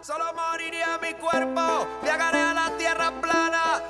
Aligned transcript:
Solo 0.00 0.32
moriría 0.32 0.96
mi 1.02 1.12
cuerpo, 1.14 1.86
viajaré 2.02 2.40
a 2.40 2.54
la 2.54 2.70
tierra 2.78 3.10
plana, 3.20 3.82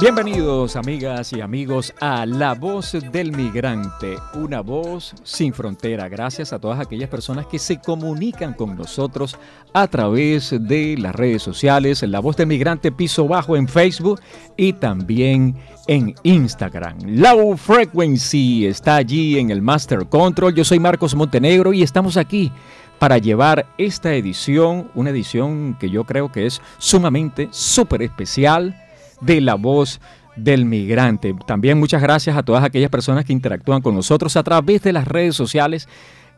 Bienvenidos 0.00 0.76
amigas 0.76 1.32
y 1.32 1.40
amigos 1.40 1.92
a 1.98 2.24
La 2.24 2.54
Voz 2.54 2.96
del 3.10 3.32
Migrante, 3.32 4.16
una 4.34 4.60
voz 4.60 5.12
sin 5.24 5.52
frontera. 5.52 6.08
Gracias 6.08 6.52
a 6.52 6.60
todas 6.60 6.78
aquellas 6.78 7.08
personas 7.08 7.46
que 7.46 7.58
se 7.58 7.80
comunican 7.80 8.54
con 8.54 8.76
nosotros 8.76 9.36
a 9.72 9.88
través 9.88 10.54
de 10.56 10.96
las 10.96 11.16
redes 11.16 11.42
sociales, 11.42 12.04
La 12.04 12.20
Voz 12.20 12.36
del 12.36 12.46
Migrante 12.46 12.92
Piso 12.92 13.26
Bajo 13.26 13.56
en 13.56 13.66
Facebook 13.66 14.20
y 14.56 14.72
también 14.74 15.56
en 15.88 16.14
Instagram. 16.22 16.98
Low 17.04 17.56
Frequency 17.56 18.66
está 18.66 18.94
allí 18.94 19.36
en 19.40 19.50
el 19.50 19.62
Master 19.62 20.06
Control. 20.08 20.54
Yo 20.54 20.64
soy 20.64 20.78
Marcos 20.78 21.16
Montenegro 21.16 21.72
y 21.72 21.82
estamos 21.82 22.16
aquí 22.16 22.52
para 23.00 23.18
llevar 23.18 23.66
esta 23.78 24.14
edición, 24.14 24.92
una 24.94 25.10
edición 25.10 25.76
que 25.80 25.90
yo 25.90 26.04
creo 26.04 26.30
que 26.30 26.46
es 26.46 26.62
sumamente 26.78 27.48
súper 27.50 28.02
especial 28.02 28.76
de 29.20 29.40
la 29.40 29.54
voz 29.54 30.00
del 30.36 30.64
migrante. 30.64 31.34
También 31.46 31.78
muchas 31.78 32.02
gracias 32.02 32.36
a 32.36 32.42
todas 32.42 32.64
aquellas 32.64 32.90
personas 32.90 33.24
que 33.24 33.32
interactúan 33.32 33.80
con 33.82 33.94
nosotros 33.94 34.36
a 34.36 34.42
través 34.42 34.82
de 34.82 34.92
las 34.92 35.06
redes 35.08 35.34
sociales, 35.34 35.88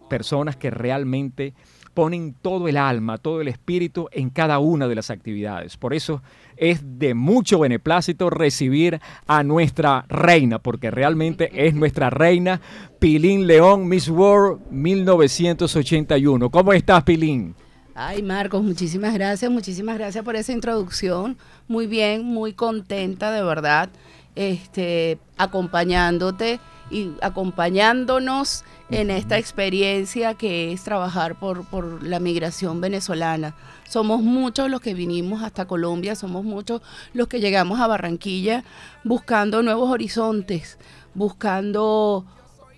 personas 0.08 0.56
que 0.56 0.70
realmente 0.70 1.54
ponen 1.94 2.34
todo 2.34 2.68
el 2.68 2.76
alma, 2.76 3.16
todo 3.16 3.40
el 3.40 3.48
espíritu 3.48 4.08
en 4.12 4.28
cada 4.28 4.58
una 4.58 4.86
de 4.86 4.94
las 4.94 5.10
actividades. 5.10 5.76
Por 5.78 5.94
eso 5.94 6.22
es 6.56 6.80
de 6.98 7.14
mucho 7.14 7.60
beneplácito 7.60 8.28
recibir 8.28 9.00
a 9.26 9.42
nuestra 9.42 10.04
reina, 10.08 10.58
porque 10.58 10.90
realmente 10.90 11.50
es 11.66 11.74
nuestra 11.74 12.10
reina, 12.10 12.60
Pilín 12.98 13.46
León, 13.46 13.88
Miss 13.88 14.10
World 14.10 14.60
1981. 14.70 16.50
¿Cómo 16.50 16.72
estás, 16.74 17.02
Pilín? 17.02 17.54
Ay, 17.98 18.22
Marcos, 18.22 18.62
muchísimas 18.62 19.14
gracias, 19.14 19.50
muchísimas 19.50 19.96
gracias 19.96 20.22
por 20.22 20.36
esa 20.36 20.52
introducción. 20.52 21.38
Muy 21.66 21.86
bien, 21.86 22.26
muy 22.26 22.52
contenta 22.52 23.30
de 23.30 23.42
verdad, 23.42 23.88
este, 24.34 25.18
acompañándote 25.38 26.60
y 26.90 27.12
acompañándonos 27.22 28.64
en 28.90 29.10
esta 29.10 29.38
experiencia 29.38 30.34
que 30.34 30.74
es 30.74 30.84
trabajar 30.84 31.38
por, 31.38 31.64
por 31.64 32.02
la 32.02 32.20
migración 32.20 32.82
venezolana. 32.82 33.56
Somos 33.88 34.20
muchos 34.20 34.68
los 34.68 34.82
que 34.82 34.92
vinimos 34.92 35.42
hasta 35.42 35.64
Colombia, 35.64 36.16
somos 36.16 36.44
muchos 36.44 36.82
los 37.14 37.28
que 37.28 37.40
llegamos 37.40 37.80
a 37.80 37.86
Barranquilla 37.86 38.62
buscando 39.04 39.62
nuevos 39.62 39.90
horizontes, 39.90 40.76
buscando 41.14 42.26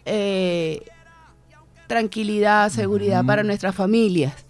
eh, 0.05 0.85
tranquilidad, 1.89 2.69
seguridad 2.71 3.25
para 3.25 3.43
nuestras 3.43 3.75
familias. 3.75 4.48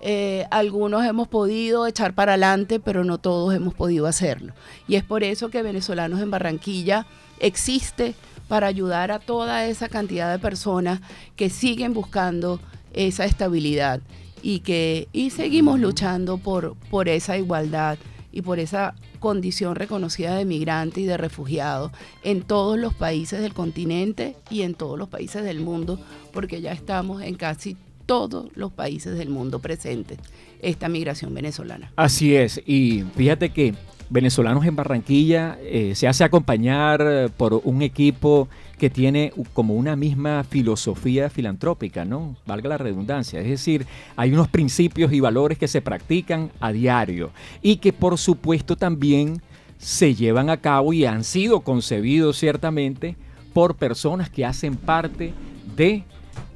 Eh, 0.00 0.46
algunos 0.50 1.04
hemos 1.04 1.28
podido 1.28 1.86
echar 1.86 2.14
para 2.14 2.32
adelante, 2.32 2.80
pero 2.80 3.04
no 3.04 3.18
todos 3.18 3.54
hemos 3.54 3.74
podido 3.74 4.06
hacerlo. 4.06 4.54
Y 4.88 4.96
es 4.96 5.04
por 5.04 5.22
eso 5.22 5.50
que 5.50 5.62
Venezolanos 5.62 6.20
en 6.20 6.30
Barranquilla 6.30 7.06
existe 7.38 8.14
para 8.48 8.66
ayudar 8.66 9.12
a 9.12 9.18
toda 9.18 9.66
esa 9.66 9.88
cantidad 9.88 10.30
de 10.32 10.38
personas 10.38 11.00
que 11.36 11.50
siguen 11.50 11.94
buscando 11.94 12.60
esa 12.92 13.24
estabilidad 13.24 14.00
y 14.42 14.60
que 14.60 15.08
y 15.12 15.30
seguimos 15.30 15.78
luchando 15.78 16.38
por, 16.38 16.76
por 16.90 17.08
esa 17.08 17.36
igualdad 17.36 17.98
y 18.32 18.42
por 18.42 18.58
esa 18.58 18.94
condición 19.18 19.76
reconocida 19.76 20.34
de 20.34 20.44
migrante 20.44 21.00
y 21.00 21.04
de 21.04 21.16
refugiado 21.16 21.92
en 22.22 22.42
todos 22.42 22.78
los 22.78 22.94
países 22.94 23.40
del 23.40 23.54
continente 23.54 24.36
y 24.50 24.62
en 24.62 24.74
todos 24.74 24.98
los 24.98 25.08
países 25.08 25.44
del 25.44 25.60
mundo, 25.60 26.00
porque 26.32 26.60
ya 26.60 26.72
estamos 26.72 27.22
en 27.22 27.34
casi 27.34 27.76
todos 28.10 28.46
los 28.56 28.72
países 28.72 29.16
del 29.16 29.28
mundo 29.28 29.60
presentes 29.60 30.18
esta 30.60 30.88
migración 30.88 31.32
venezolana. 31.32 31.92
Así 31.94 32.34
es, 32.34 32.60
y 32.66 33.04
fíjate 33.14 33.50
que 33.50 33.72
venezolanos 34.08 34.66
en 34.66 34.74
Barranquilla 34.74 35.56
eh, 35.62 35.92
se 35.94 36.08
hace 36.08 36.24
acompañar 36.24 37.00
eh, 37.08 37.28
por 37.28 37.60
un 37.62 37.82
equipo 37.82 38.48
que 38.80 38.90
tiene 38.90 39.32
como 39.52 39.74
una 39.74 39.94
misma 39.94 40.42
filosofía 40.42 41.30
filantrópica, 41.30 42.04
¿no? 42.04 42.34
Valga 42.46 42.70
la 42.70 42.78
redundancia. 42.78 43.38
Es 43.38 43.48
decir, 43.48 43.86
hay 44.16 44.32
unos 44.32 44.48
principios 44.48 45.12
y 45.12 45.20
valores 45.20 45.56
que 45.56 45.68
se 45.68 45.80
practican 45.80 46.50
a 46.58 46.72
diario 46.72 47.30
y 47.62 47.76
que 47.76 47.92
por 47.92 48.18
supuesto 48.18 48.74
también 48.74 49.40
se 49.78 50.16
llevan 50.16 50.50
a 50.50 50.56
cabo 50.56 50.92
y 50.92 51.04
han 51.04 51.22
sido 51.22 51.60
concebidos 51.60 52.38
ciertamente 52.38 53.14
por 53.52 53.76
personas 53.76 54.30
que 54.30 54.44
hacen 54.44 54.74
parte 54.74 55.32
de 55.76 56.02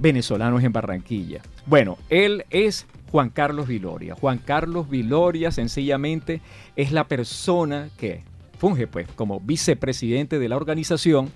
venezolanos 0.04 0.62
en 0.62 0.70
Barranquilla. 0.70 1.40
Bueno, 1.64 1.96
él 2.10 2.44
es 2.50 2.86
Juan 3.10 3.30
Carlos 3.30 3.66
Viloria. 3.66 4.14
Juan 4.14 4.36
Carlos 4.36 4.90
Viloria 4.90 5.50
sencillamente 5.50 6.42
es 6.76 6.92
la 6.92 7.04
persona 7.04 7.88
que 7.96 8.22
funge 8.58 8.86
pues 8.86 9.08
como 9.16 9.40
vicepresidente 9.40 10.38
de 10.38 10.48
la 10.50 10.56
organización, 10.56 11.32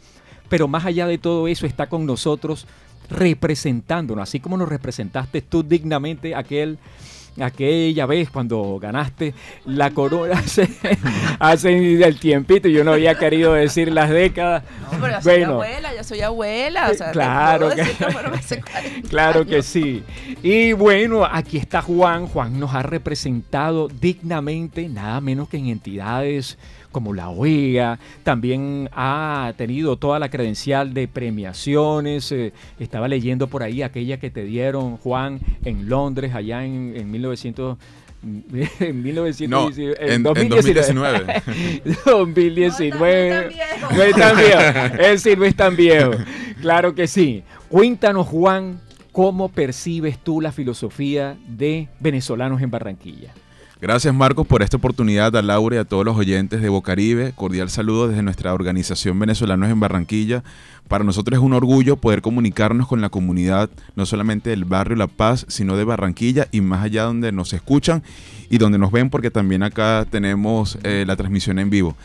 pero 0.51 0.69
más 0.69 0.85
allá 0.85 1.07
de 1.07 1.17
todo 1.17 1.49
eso 1.49 1.65
está 1.65 1.89
con 1.89 2.05
nosotros 2.05 2.67
representándonos, 3.09 4.23
así 4.23 4.39
como 4.39 4.59
nos 4.59 4.69
representaste 4.69 5.41
tú 5.41 5.63
dignamente 5.63 6.35
aquel 6.35 6.79
aquella 7.41 8.07
vez 8.07 8.31
cuando 8.31 8.79
ganaste 8.81 9.35
la 9.65 9.91
corona 9.91 10.43
hace, 11.39 12.03
el 12.03 12.19
tiempito, 12.19 12.69
yo 12.69 12.85
no 12.85 12.93
había 12.93 13.17
querido 13.17 13.55
decir 13.55 13.93
las 13.93 14.11
décadas. 14.11 14.65
No, 14.93 14.99
pero 15.01 15.09
ya 15.09 15.23
soy 15.23 15.43
abuela, 15.43 15.95
ya 15.95 16.05
soy 16.05 16.21
abuela. 16.21 16.91
claro 17.13 17.71
que, 17.71 18.63
claro 19.09 19.47
que 19.47 19.63
sí. 19.63 20.03
Y 20.43 20.73
bueno, 20.73 21.25
aquí 21.25 21.57
está 21.57 21.83
Juan. 21.83 22.27
Juan 22.27 22.59
nos 22.59 22.75
ha 22.75 22.83
representado 22.83 23.89
dignamente, 23.89 24.89
nada 24.89 25.21
menos 25.21 25.49
que 25.49 25.59
en 25.59 25.69
entidades 25.69 26.59
como 26.93 27.15
la 27.15 27.29
OEA, 27.29 27.99
también 28.23 28.89
ha 28.93 29.53
tenido 29.57 29.97
toda 29.97 30.19
la 30.19 30.31
credencial 30.31 30.95
de 30.95 31.09
premiaciones, 31.09 32.33
eh, 32.33 32.53
estaba 32.79 33.09
leyendo 33.09 33.47
por 33.47 33.63
ahí 33.63 33.83
aquella 33.83 34.19
que 34.19 34.31
te 34.31 34.45
dieron, 34.45 34.97
Juan, 34.99 35.41
en 35.65 35.89
Londres, 35.89 36.35
allá 36.35 36.65
en, 36.65 36.95
en 36.97 37.11
1900 37.11 37.79
en 38.81 39.03
1919. 39.03 39.97
en, 40.15 40.23
2019. 40.23 41.43
2019. 42.05 43.55
No 43.95 44.03
es 44.03 44.17
tan 44.17 44.37
viejo. 44.37 45.03
Él 45.03 45.19
sí 45.21 45.37
no 45.37 45.45
es 45.45 45.55
tan 45.55 45.77
viejo. 45.77 46.11
Claro 46.61 46.95
que 46.95 47.07
sí. 47.07 47.43
Cuéntanos, 47.69 48.27
Juan, 48.27 48.81
¿cómo 49.13 49.49
percibes 49.49 50.19
tú 50.19 50.41
la 50.41 50.53
filosofía 50.53 51.37
de 51.47 51.89
venezolanos 52.01 52.61
en 52.61 52.71
Barranquilla? 52.71 53.33
Gracias 53.81 54.13
Marcos 54.13 54.45
por 54.45 54.63
esta 54.63 54.77
oportunidad, 54.77 55.37
a 55.37 55.43
Laura 55.43 55.77
y 55.77 55.79
a 55.79 55.85
todos 55.85 56.05
los 56.05 56.17
oyentes 56.17 56.61
de 56.61 56.69
Bocaribe. 56.69 57.33
Cordial 57.37 57.71
saludo 57.71 58.09
desde 58.09 58.25
nuestra 58.25 58.53
organización 58.53 59.21
Venezolanos 59.21 59.71
en 59.71 59.79
Barranquilla. 59.79 60.43
Para 60.89 61.05
nosotros 61.05 61.39
es 61.39 61.45
un 61.45 61.53
orgullo 61.53 61.97
poder 61.97 62.21
comunicarnos 62.21 62.89
con 62.89 63.01
la 63.01 63.09
comunidad, 63.09 63.71
no 63.95 64.05
solamente 64.05 64.51
del 64.51 64.65
barrio 64.65 64.97
La 64.97 65.07
Paz, 65.07 65.47
sino 65.49 65.77
de 65.77 65.85
Barranquilla 65.85 66.49
y 66.51 66.61
más 66.61 66.83
allá 66.83 67.05
donde 67.05 67.31
nos 67.31 67.53
escuchan 67.53 68.03
y 68.51 68.59
donde 68.59 68.79
nos 68.79 68.91
ven, 68.91 69.11
porque 69.11 69.31
también 69.31 69.63
acá 69.63 70.05
tenemos 70.11 70.77
eh, 70.83 71.05
la 71.07 71.15
transmisión 71.15 71.61
en 71.61 71.71
vivo. 71.71 71.97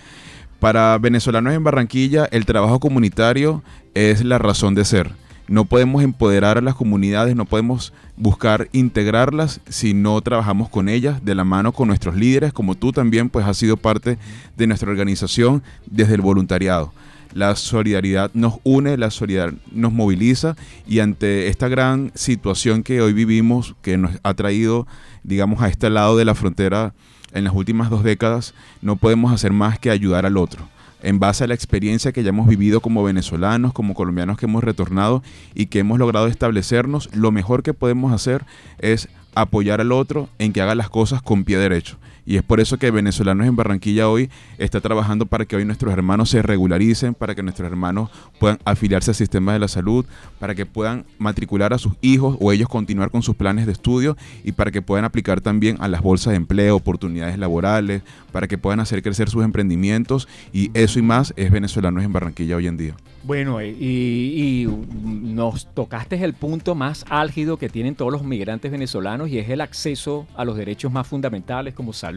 Para 0.60 0.96
venezolanos 1.00 1.56
en 1.56 1.64
Barranquilla, 1.64 2.26
el 2.30 2.46
trabajo 2.46 2.80
comunitario 2.80 3.64
es 3.96 4.24
la 4.24 4.38
razón 4.38 4.76
de 4.76 4.86
ser 4.86 5.12
no 5.54 5.66
podemos 5.66 6.04
empoderar 6.04 6.58
a 6.58 6.62
las 6.62 6.74
comunidades, 6.74 7.36
no 7.36 7.46
podemos 7.46 7.94
buscar 8.18 8.70
integrarlas 8.72 9.62
si 9.70 9.94
no 9.94 10.20
trabajamos 10.20 10.68
con 10.68 10.90
ellas 10.90 11.24
de 11.24 11.36
la 11.36 11.44
mano 11.44 11.74
con 11.74 11.90
nuestros 11.90 12.16
líderes, 12.16 12.54
como 12.54 12.74
tú 12.74 12.92
también 12.92 13.30
pues 13.30 13.46
has 13.46 13.58
sido 13.58 13.78
parte 13.78 14.18
de 14.58 14.66
nuestra 14.66 14.90
organización 14.90 15.62
desde 15.86 16.16
el 16.16 16.22
voluntariado. 16.22 16.92
La 17.36 17.56
solidaridad 17.56 18.32
nos 18.34 18.56
une, 18.64 18.98
la 18.98 19.12
solidaridad 19.12 19.56
nos 19.72 19.94
moviliza 19.94 20.56
y 20.88 21.02
ante 21.02 21.48
esta 21.50 21.68
gran 21.68 22.12
situación 22.16 22.82
que 22.82 23.02
hoy 23.02 23.14
vivimos, 23.14 23.76
que 23.84 23.96
nos 23.96 24.14
ha 24.24 24.34
traído, 24.34 24.88
digamos, 25.22 25.62
a 25.62 25.68
este 25.68 25.92
lado 25.92 26.18
de 26.18 26.26
la 26.26 26.34
frontera 26.34 26.96
en 27.32 27.44
las 27.44 27.54
últimas 27.54 27.92
dos 27.92 28.04
décadas, 28.04 28.56
no 28.82 28.96
podemos 28.96 29.32
hacer 29.32 29.54
más 29.54 29.78
que 29.78 29.92
ayudar 29.92 30.26
al 30.26 30.38
otro 30.38 30.73
en 31.04 31.20
base 31.20 31.44
a 31.44 31.48
la 31.48 31.54
experiencia 31.54 32.12
que 32.12 32.24
ya 32.24 32.30
hemos 32.30 32.48
vivido 32.48 32.80
como 32.80 33.04
venezolanos, 33.04 33.74
como 33.74 33.94
colombianos 33.94 34.38
que 34.38 34.46
hemos 34.46 34.64
retornado 34.64 35.22
y 35.54 35.68
que 35.68 35.80
hemos 35.80 36.00
logrado 36.00 36.28
establecernos, 36.28 37.10
lo 37.14 37.32
mejor 37.32 37.62
que 37.62 37.74
podemos 37.74 38.14
hacer 38.14 38.46
es 38.80 39.10
apoyar 39.36 39.82
al 39.82 39.92
otro 39.92 40.30
en 40.40 40.54
que 40.54 40.62
haga 40.62 40.76
las 40.76 40.90
cosas 40.90 41.22
con 41.22 41.44
pie 41.44 41.58
derecho. 41.58 41.98
Y 42.26 42.38
es 42.38 42.44
por 42.44 42.60
eso 42.60 42.78
que 42.78 42.92
Venezolanos 42.92 43.48
en 43.48 43.56
Barranquilla 43.56 44.08
hoy 44.08 44.30
está 44.58 44.80
trabajando 44.82 45.26
para 45.26 45.46
que 45.46 45.56
hoy 45.56 45.66
nuestros 45.66 45.92
hermanos 45.94 46.30
se 46.30 46.42
regularicen, 46.42 47.14
para 47.14 47.36
que 47.36 47.44
nuestros 47.44 47.70
hermanos 47.70 48.10
puedan 48.40 48.60
afiliarse 48.66 49.12
al 49.12 49.16
sistema 49.16 49.54
de 49.54 49.60
la 49.60 49.68
salud, 49.68 50.06
para 50.40 50.56
que 50.56 50.66
puedan 50.66 51.06
matricular 51.18 51.74
a 51.74 51.78
sus 51.78 51.94
hijos 52.02 52.38
o 52.40 52.52
ellos 52.52 52.70
continuar 52.70 53.12
con 53.12 53.24
sus 53.24 53.36
planes 53.36 53.66
de 53.66 53.74
estudio 53.74 54.18
y 54.44 54.54
para 54.54 54.72
que 54.72 54.82
puedan 54.82 55.06
aplicar 55.06 55.42
también 55.42 55.78
a 55.80 55.88
las 55.88 56.02
bolsas 56.02 56.32
de 56.32 56.38
empleo, 56.38 56.76
oportunidades 56.76 57.38
laborales, 57.38 58.04
para 58.32 58.48
que 58.48 58.58
puedan 58.58 58.80
hacer 58.80 59.04
crecer 59.04 59.30
sus 59.30 59.44
emprendimientos 59.44 60.28
y 60.52 60.72
eso 60.74 61.00
y 61.00 61.02
más 61.02 61.34
es 61.36 61.52
Venezolanos 61.52 62.04
en 62.04 62.14
Barranquilla 62.14 62.56
hoy 62.56 62.68
en 62.68 62.78
día. 62.78 62.96
Bueno, 63.26 63.62
y, 63.62 63.70
y, 63.80 64.68
nos 64.68 65.74
tocaste 65.74 66.22
el 66.22 66.34
punto 66.34 66.76
más 66.76 67.06
álgido 67.10 67.56
que 67.56 67.70
tienen 67.70 67.96
todos 67.96 68.12
los 68.12 68.24
migrantes 68.24 68.70
venezolanos 68.70 69.30
y 69.30 69.40
es 69.40 69.50
el 69.50 69.62
acceso 69.62 70.28
a 70.36 70.44
los 70.44 70.58
derechos 70.58 70.92
más 70.92 71.08
fundamentales 71.08 71.74
como 71.74 71.94
salud, 71.94 72.13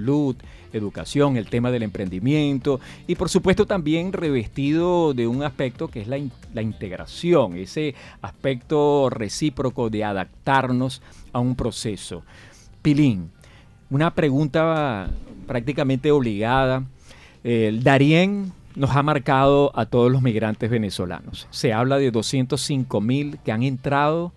educación, 0.73 1.37
el 1.37 1.49
tema 1.49 1.71
del 1.71 1.83
emprendimiento 1.83 2.81
y 3.07 3.15
por 3.15 3.29
supuesto 3.29 3.67
también 3.67 4.13
revestido 4.13 5.15
de 5.15 5.27
un 5.27 5.43
aspecto 5.43 5.89
que 5.89 6.01
es 6.03 6.09
la, 6.09 6.19
la 6.55 6.63
integración, 6.63 7.57
ese 7.57 7.95
aspecto 8.23 9.11
recíproco 9.11 9.91
de 9.91 10.05
adaptarnos 10.05 11.03
a 11.33 11.41
un 11.41 11.57
proceso. 11.57 12.23
Pilín, 12.83 13.31
una 13.91 14.15
pregunta 14.15 15.11
prácticamente 15.47 16.11
obligada. 16.11 16.85
El 17.45 17.83
Darién 17.83 18.53
nos 18.77 18.91
ha 18.95 19.03
marcado 19.03 19.73
a 19.75 19.87
todos 19.87 20.13
los 20.13 20.23
migrantes 20.23 20.71
venezolanos. 20.71 21.49
Se 21.51 21.73
habla 21.73 21.99
de 21.99 22.11
205 22.11 23.01
mil 23.01 23.39
que 23.45 23.51
han 23.51 23.63
entrado, 23.63 24.33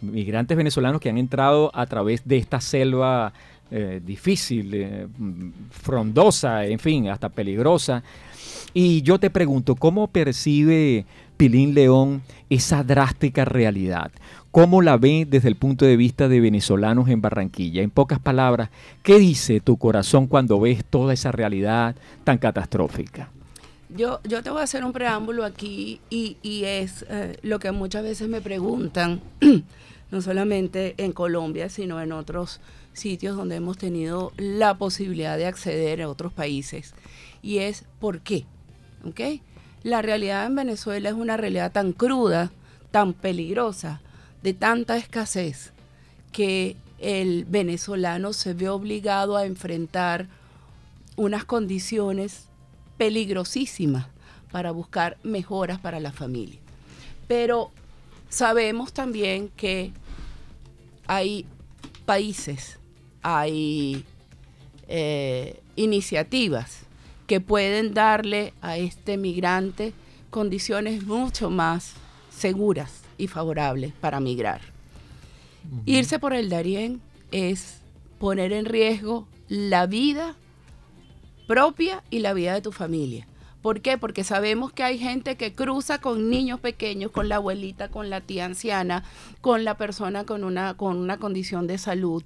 migrantes 0.00 0.56
venezolanos 0.56 1.00
que 1.00 1.10
han 1.10 1.18
entrado 1.18 1.70
a 1.74 1.86
través 1.86 2.26
de 2.26 2.36
esta 2.36 2.60
selva 2.60 3.32
eh, 3.70 4.00
difícil, 4.04 4.74
eh, 4.74 5.06
frondosa, 5.70 6.66
en 6.66 6.78
fin, 6.78 7.08
hasta 7.08 7.28
peligrosa. 7.28 8.02
Y 8.72 9.02
yo 9.02 9.18
te 9.18 9.30
pregunto, 9.30 9.74
¿cómo 9.76 10.08
percibe 10.08 11.06
Pilín 11.36 11.74
León 11.74 12.22
esa 12.50 12.82
drástica 12.82 13.44
realidad? 13.44 14.10
¿Cómo 14.50 14.82
la 14.82 14.96
ve 14.96 15.26
desde 15.28 15.48
el 15.48 15.56
punto 15.56 15.84
de 15.84 15.96
vista 15.96 16.28
de 16.28 16.40
venezolanos 16.40 17.08
en 17.08 17.20
Barranquilla? 17.20 17.82
En 17.82 17.90
pocas 17.90 18.20
palabras, 18.20 18.70
¿qué 19.02 19.18
dice 19.18 19.60
tu 19.60 19.76
corazón 19.76 20.26
cuando 20.26 20.60
ves 20.60 20.84
toda 20.84 21.12
esa 21.12 21.32
realidad 21.32 21.96
tan 22.22 22.38
catastrófica? 22.38 23.30
Yo, 23.88 24.20
yo 24.24 24.42
te 24.42 24.50
voy 24.50 24.60
a 24.60 24.64
hacer 24.64 24.84
un 24.84 24.92
preámbulo 24.92 25.44
aquí 25.44 26.00
y, 26.10 26.36
es 26.64 27.04
eh, 27.08 27.36
lo 27.42 27.58
que 27.58 27.72
muchas 27.72 28.02
veces 28.02 28.28
me 28.28 28.40
preguntan, 28.40 29.20
no 30.10 30.20
solamente 30.20 30.94
en 30.98 31.12
Colombia, 31.12 31.68
sino 31.68 32.00
en 32.00 32.12
otros 32.12 32.60
sitios 32.94 33.36
donde 33.36 33.56
hemos 33.56 33.76
tenido 33.76 34.32
la 34.36 34.78
posibilidad 34.78 35.36
de 35.36 35.46
acceder 35.46 36.00
a 36.00 36.08
otros 36.08 36.32
países. 36.32 36.94
Y 37.42 37.58
es 37.58 37.84
¿por 38.00 38.20
qué? 38.20 38.46
La 39.82 40.00
realidad 40.00 40.46
en 40.46 40.54
Venezuela 40.54 41.10
es 41.10 41.14
una 41.14 41.36
realidad 41.36 41.70
tan 41.72 41.92
cruda, 41.92 42.50
tan 42.90 43.12
peligrosa, 43.12 44.00
de 44.42 44.54
tanta 44.54 44.96
escasez, 44.96 45.72
que 46.32 46.76
el 46.98 47.44
venezolano 47.44 48.32
se 48.32 48.54
ve 48.54 48.70
obligado 48.70 49.36
a 49.36 49.44
enfrentar 49.44 50.26
unas 51.16 51.44
condiciones 51.44 52.46
peligrosísima 52.96 54.08
para 54.50 54.70
buscar 54.70 55.18
mejoras 55.22 55.78
para 55.78 56.00
la 56.00 56.12
familia. 56.12 56.60
Pero 57.28 57.72
sabemos 58.28 58.92
también 58.92 59.50
que 59.56 59.92
hay 61.06 61.46
países, 62.06 62.78
hay 63.24 64.04
eh, 64.86 65.60
iniciativas 65.76 66.82
que 67.26 67.40
pueden 67.40 67.94
darle 67.94 68.52
a 68.60 68.76
este 68.76 69.16
migrante 69.16 69.94
condiciones 70.30 71.04
mucho 71.04 71.48
más 71.50 71.94
seguras 72.30 73.02
y 73.16 73.26
favorables 73.26 73.94
para 73.94 74.20
migrar. 74.20 74.60
Irse 75.86 76.18
por 76.18 76.34
el 76.34 76.50
Darién 76.50 77.00
es 77.32 77.78
poner 78.18 78.52
en 78.52 78.66
riesgo 78.66 79.26
la 79.48 79.86
vida 79.86 80.36
propia 81.46 82.02
y 82.10 82.18
la 82.18 82.34
vida 82.34 82.52
de 82.52 82.60
tu 82.60 82.72
familia. 82.72 83.26
¿Por 83.62 83.80
qué? 83.80 83.96
Porque 83.96 84.24
sabemos 84.24 84.74
que 84.74 84.82
hay 84.82 84.98
gente 84.98 85.36
que 85.36 85.54
cruza 85.54 85.98
con 85.98 86.28
niños 86.28 86.60
pequeños, 86.60 87.10
con 87.10 87.30
la 87.30 87.36
abuelita, 87.36 87.88
con 87.88 88.10
la 88.10 88.20
tía 88.20 88.44
anciana, 88.44 89.04
con 89.40 89.64
la 89.64 89.78
persona 89.78 90.24
con 90.24 90.44
una, 90.44 90.74
con 90.74 90.98
una 90.98 91.16
condición 91.18 91.66
de 91.66 91.78
salud. 91.78 92.22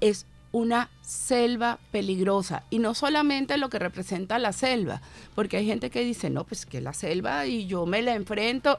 Es 0.00 0.26
una 0.52 0.90
selva 1.02 1.78
peligrosa. 1.90 2.64
Y 2.70 2.78
no 2.78 2.94
solamente 2.94 3.56
lo 3.56 3.68
que 3.68 3.78
representa 3.78 4.38
la 4.38 4.52
selva, 4.52 5.00
porque 5.34 5.58
hay 5.58 5.66
gente 5.66 5.90
que 5.90 6.04
dice, 6.04 6.30
no, 6.30 6.44
pues 6.44 6.66
que 6.66 6.80
la 6.80 6.92
selva 6.92 7.46
y 7.46 7.66
yo 7.66 7.86
me 7.86 8.02
la 8.02 8.14
enfrento. 8.14 8.78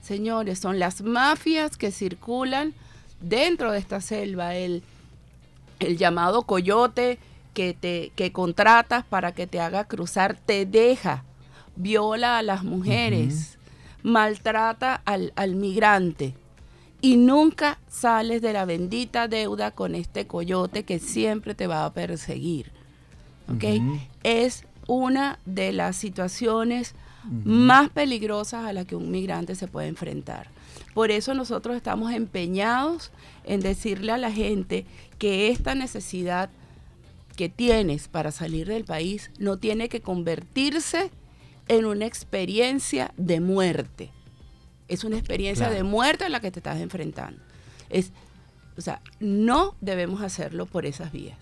Señores, 0.00 0.60
son 0.60 0.78
las 0.78 1.02
mafias 1.02 1.76
que 1.76 1.90
circulan 1.90 2.74
dentro 3.20 3.72
de 3.72 3.78
esta 3.78 4.00
selva, 4.00 4.54
el, 4.54 4.82
el 5.80 5.96
llamado 5.98 6.42
coyote, 6.42 7.18
que, 7.52 7.74
te, 7.74 8.12
que 8.14 8.30
contratas 8.30 9.04
para 9.04 9.32
que 9.32 9.48
te 9.48 9.58
haga 9.58 9.84
cruzar 9.84 10.36
te 10.36 10.64
deja, 10.64 11.24
viola 11.74 12.38
a 12.38 12.42
las 12.42 12.62
mujeres, 12.62 13.58
maltrata 14.04 15.02
al, 15.04 15.32
al 15.34 15.56
migrante 15.56 16.34
y 17.00 17.16
nunca 17.16 17.78
sales 17.88 18.42
de 18.42 18.52
la 18.52 18.64
bendita 18.64 19.28
deuda 19.28 19.70
con 19.70 19.94
este 19.94 20.26
coyote 20.26 20.82
que 20.82 20.98
siempre 20.98 21.54
te 21.54 21.66
va 21.66 21.84
a 21.84 21.92
perseguir. 21.92 22.72
¿okay? 23.54 23.80
Es 24.22 24.64
una 24.86 25.38
de 25.44 25.72
las 25.72 25.96
situaciones 25.96 26.94
más 27.44 27.90
peligrosas 27.90 28.64
a 28.64 28.72
las 28.72 28.86
que 28.86 28.96
un 28.96 29.10
migrante 29.10 29.54
se 29.54 29.68
puede 29.68 29.88
enfrentar. 29.88 30.48
Por 30.94 31.10
eso 31.10 31.34
nosotros 31.34 31.76
estamos 31.76 32.12
empeñados 32.12 33.12
en 33.44 33.60
decirle 33.60 34.12
a 34.12 34.18
la 34.18 34.32
gente 34.32 34.86
que 35.18 35.48
esta 35.48 35.74
necesidad 35.74 36.50
que 37.36 37.48
tienes 37.48 38.08
para 38.08 38.32
salir 38.32 38.66
del 38.66 38.84
país 38.84 39.30
no 39.38 39.58
tiene 39.58 39.88
que 39.88 40.00
convertirse 40.00 41.10
en 41.68 41.84
una 41.84 42.06
experiencia 42.06 43.12
de 43.16 43.40
muerte. 43.40 44.10
Es 44.88 45.04
una 45.04 45.18
experiencia 45.18 45.70
de 45.70 45.82
muerte 45.82 46.24
a 46.24 46.28
la 46.28 46.40
que 46.40 46.50
te 46.50 46.60
estás 46.60 46.80
enfrentando. 46.80 47.40
Es, 47.90 48.12
o 48.76 48.80
sea, 48.80 49.00
no 49.20 49.74
debemos 49.80 50.22
hacerlo 50.22 50.66
por 50.66 50.86
esas 50.86 51.12
vías. 51.12 51.36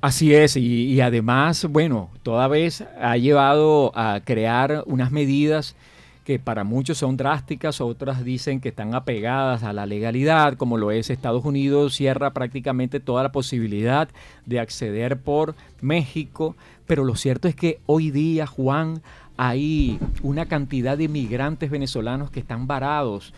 Así 0.00 0.34
es, 0.34 0.56
y, 0.56 0.86
y 0.86 1.00
además, 1.00 1.64
bueno, 1.66 2.10
toda 2.24 2.48
vez 2.48 2.82
ha 3.00 3.16
llevado 3.16 3.92
a 3.94 4.20
crear 4.24 4.82
unas 4.86 5.12
medidas 5.12 5.76
que 6.24 6.38
para 6.38 6.64
muchos 6.64 6.98
son 6.98 7.16
drásticas, 7.16 7.80
otras 7.80 8.24
dicen 8.24 8.60
que 8.60 8.68
están 8.68 8.94
apegadas 8.94 9.62
a 9.64 9.72
la 9.72 9.86
legalidad, 9.86 10.54
como 10.54 10.78
lo 10.78 10.90
es 10.90 11.10
Estados 11.10 11.44
Unidos, 11.44 11.94
cierra 11.94 12.32
prácticamente 12.32 13.00
toda 13.00 13.24
la 13.24 13.32
posibilidad 13.32 14.08
de 14.46 14.60
acceder 14.60 15.20
por 15.20 15.54
México, 15.80 16.56
pero 16.86 17.04
lo 17.04 17.16
cierto 17.16 17.48
es 17.48 17.56
que 17.56 17.80
hoy 17.86 18.10
día, 18.10 18.46
Juan, 18.46 19.02
hay 19.36 19.98
una 20.22 20.46
cantidad 20.46 20.96
de 20.96 21.08
migrantes 21.08 21.70
venezolanos 21.70 22.30
que 22.30 22.40
están 22.40 22.66
varados 22.66 23.32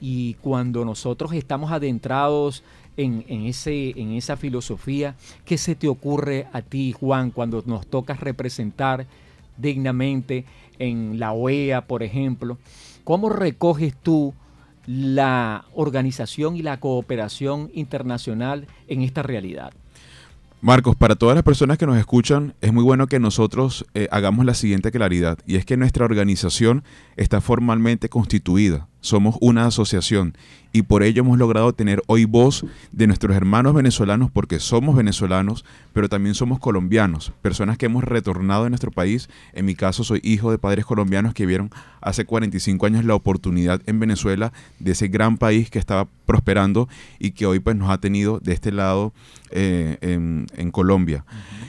Y 0.00 0.34
cuando 0.34 0.84
nosotros 0.84 1.32
estamos 1.32 1.72
adentrados 1.72 2.62
en, 2.96 3.24
ese, 3.46 3.98
en 4.00 4.12
esa 4.12 4.36
filosofía, 4.36 5.14
¿qué 5.44 5.58
se 5.58 5.74
te 5.74 5.88
ocurre 5.88 6.46
a 6.52 6.62
ti, 6.62 6.92
Juan, 6.92 7.30
cuando 7.30 7.62
nos 7.66 7.86
tocas 7.86 8.20
representar 8.20 9.06
dignamente 9.56 10.44
en 10.78 11.18
la 11.18 11.32
OEA, 11.32 11.86
por 11.86 12.02
ejemplo? 12.02 12.58
¿Cómo 13.04 13.28
recoges 13.28 13.94
tú 13.96 14.34
la 14.86 15.64
organización 15.74 16.56
y 16.56 16.62
la 16.62 16.78
cooperación 16.78 17.70
internacional 17.74 18.66
en 18.88 19.02
esta 19.02 19.22
realidad? 19.22 19.72
Marcos, 20.62 20.96
para 20.96 21.16
todas 21.16 21.34
las 21.34 21.44
personas 21.44 21.76
que 21.78 21.86
nos 21.86 21.98
escuchan, 21.98 22.54
es 22.60 22.72
muy 22.72 22.82
bueno 22.82 23.06
que 23.06 23.20
nosotros 23.20 23.84
eh, 23.94 24.08
hagamos 24.10 24.46
la 24.46 24.54
siguiente 24.54 24.90
claridad, 24.90 25.38
y 25.46 25.56
es 25.56 25.66
que 25.66 25.76
nuestra 25.76 26.04
organización 26.04 26.82
está 27.16 27.40
formalmente 27.40 28.08
constituida 28.08 28.88
somos 29.06 29.36
una 29.40 29.66
asociación 29.66 30.34
y 30.76 30.82
por 30.82 31.02
ello 31.02 31.22
hemos 31.22 31.38
logrado 31.38 31.72
tener 31.72 32.02
hoy 32.06 32.26
voz 32.26 32.66
de 32.92 33.06
nuestros 33.06 33.34
hermanos 33.34 33.72
venezolanos 33.72 34.30
porque 34.30 34.60
somos 34.60 34.94
venezolanos, 34.94 35.64
pero 35.94 36.10
también 36.10 36.34
somos 36.34 36.58
colombianos, 36.58 37.32
personas 37.40 37.78
que 37.78 37.86
hemos 37.86 38.04
retornado 38.04 38.64
a 38.64 38.68
nuestro 38.68 38.90
país. 38.90 39.30
En 39.54 39.64
mi 39.64 39.74
caso 39.74 40.04
soy 40.04 40.20
hijo 40.22 40.50
de 40.50 40.58
padres 40.58 40.84
colombianos 40.84 41.32
que 41.32 41.46
vieron 41.46 41.70
hace 42.02 42.26
45 42.26 42.84
años 42.84 43.04
la 43.04 43.14
oportunidad 43.14 43.80
en 43.86 44.00
Venezuela 44.00 44.52
de 44.78 44.92
ese 44.92 45.08
gran 45.08 45.38
país 45.38 45.70
que 45.70 45.78
estaba 45.78 46.08
prosperando 46.26 46.88
y 47.18 47.30
que 47.30 47.46
hoy 47.46 47.58
pues 47.58 47.74
nos 47.76 47.88
ha 47.88 47.98
tenido 47.98 48.38
de 48.40 48.52
este 48.52 48.70
lado 48.70 49.14
eh, 49.50 49.96
en, 50.02 50.70
Colombia. 50.72 51.24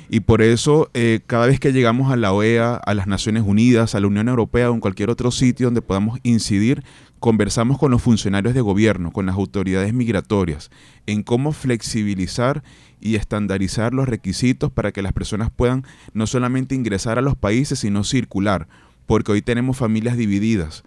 Y 0.09 0.21
por 0.21 0.41
eso 0.41 0.89
eh, 0.93 1.21
cada 1.27 1.45
vez 1.45 1.59
que 1.59 1.71
llegamos 1.71 2.11
a 2.11 2.17
la 2.17 2.33
OEA, 2.33 2.75
a 2.75 2.93
las 2.93 3.07
Naciones 3.07 3.43
Unidas, 3.45 3.95
a 3.95 3.99
la 4.01 4.07
Unión 4.07 4.27
Europea 4.27 4.69
o 4.69 4.73
en 4.73 4.81
cualquier 4.81 5.09
otro 5.09 5.31
sitio 5.31 5.67
donde 5.67 5.81
podamos 5.81 6.19
incidir, 6.23 6.83
conversamos 7.19 7.77
con 7.77 7.91
los 7.91 8.01
funcionarios 8.01 8.53
de 8.53 8.61
gobierno, 8.61 9.11
con 9.11 9.25
las 9.25 9.35
autoridades 9.35 9.93
migratorias, 9.93 10.69
en 11.05 11.23
cómo 11.23 11.51
flexibilizar 11.51 12.63
y 12.99 13.15
estandarizar 13.15 13.93
los 13.93 14.07
requisitos 14.07 14.71
para 14.71 14.91
que 14.91 15.01
las 15.01 15.13
personas 15.13 15.49
puedan 15.49 15.83
no 16.13 16.27
solamente 16.27 16.75
ingresar 16.75 17.17
a 17.17 17.21
los 17.21 17.35
países, 17.35 17.79
sino 17.79 18.03
circular, 18.03 18.67
porque 19.05 19.31
hoy 19.31 19.41
tenemos 19.41 19.77
familias 19.77 20.17
divididas, 20.17 20.83